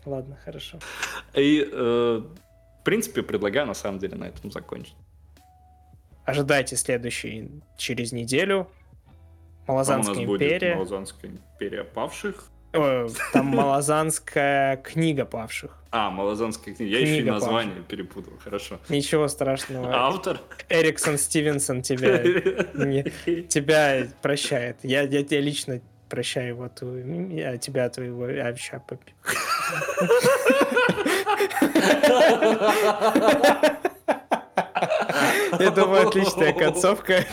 [0.05, 0.79] Ладно, хорошо.
[1.35, 2.22] И, э,
[2.81, 4.97] в принципе, предлагаю на самом деле на этом закончить.
[6.24, 8.68] Ожидайте следующий через неделю.
[9.66, 9.89] Нас
[10.24, 10.74] империя.
[10.74, 12.51] Будет Малазанская империя павших.
[13.33, 15.70] Там Малазанская книга павших.
[15.91, 16.91] А, Малазанская книга.
[16.91, 18.35] Я еще и название перепутал.
[18.43, 18.79] Хорошо.
[18.89, 19.95] Ничего страшного.
[19.95, 20.41] Автор?
[20.68, 22.18] Эриксон Стивенсон тебя,
[23.43, 24.77] тебя прощает.
[24.83, 28.81] Я, я тебя лично прощаю вот а тебя твоего а, ща,
[35.59, 37.24] Я думаю, отличная концовка.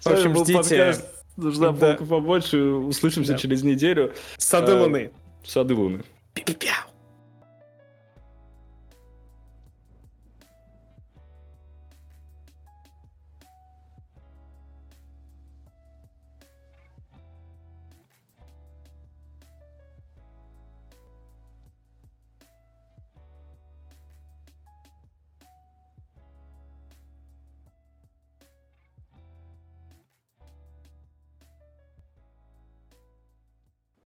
[0.00, 0.96] В общем, ждите.
[1.36, 1.94] Нужна да.
[1.94, 2.58] побольше.
[2.62, 3.38] Услышимся да.
[3.38, 4.12] через неделю.
[4.36, 5.10] Сады а, Луны.
[5.44, 6.02] Сады Луны.
[6.34, 6.91] Пи-пи-пяу.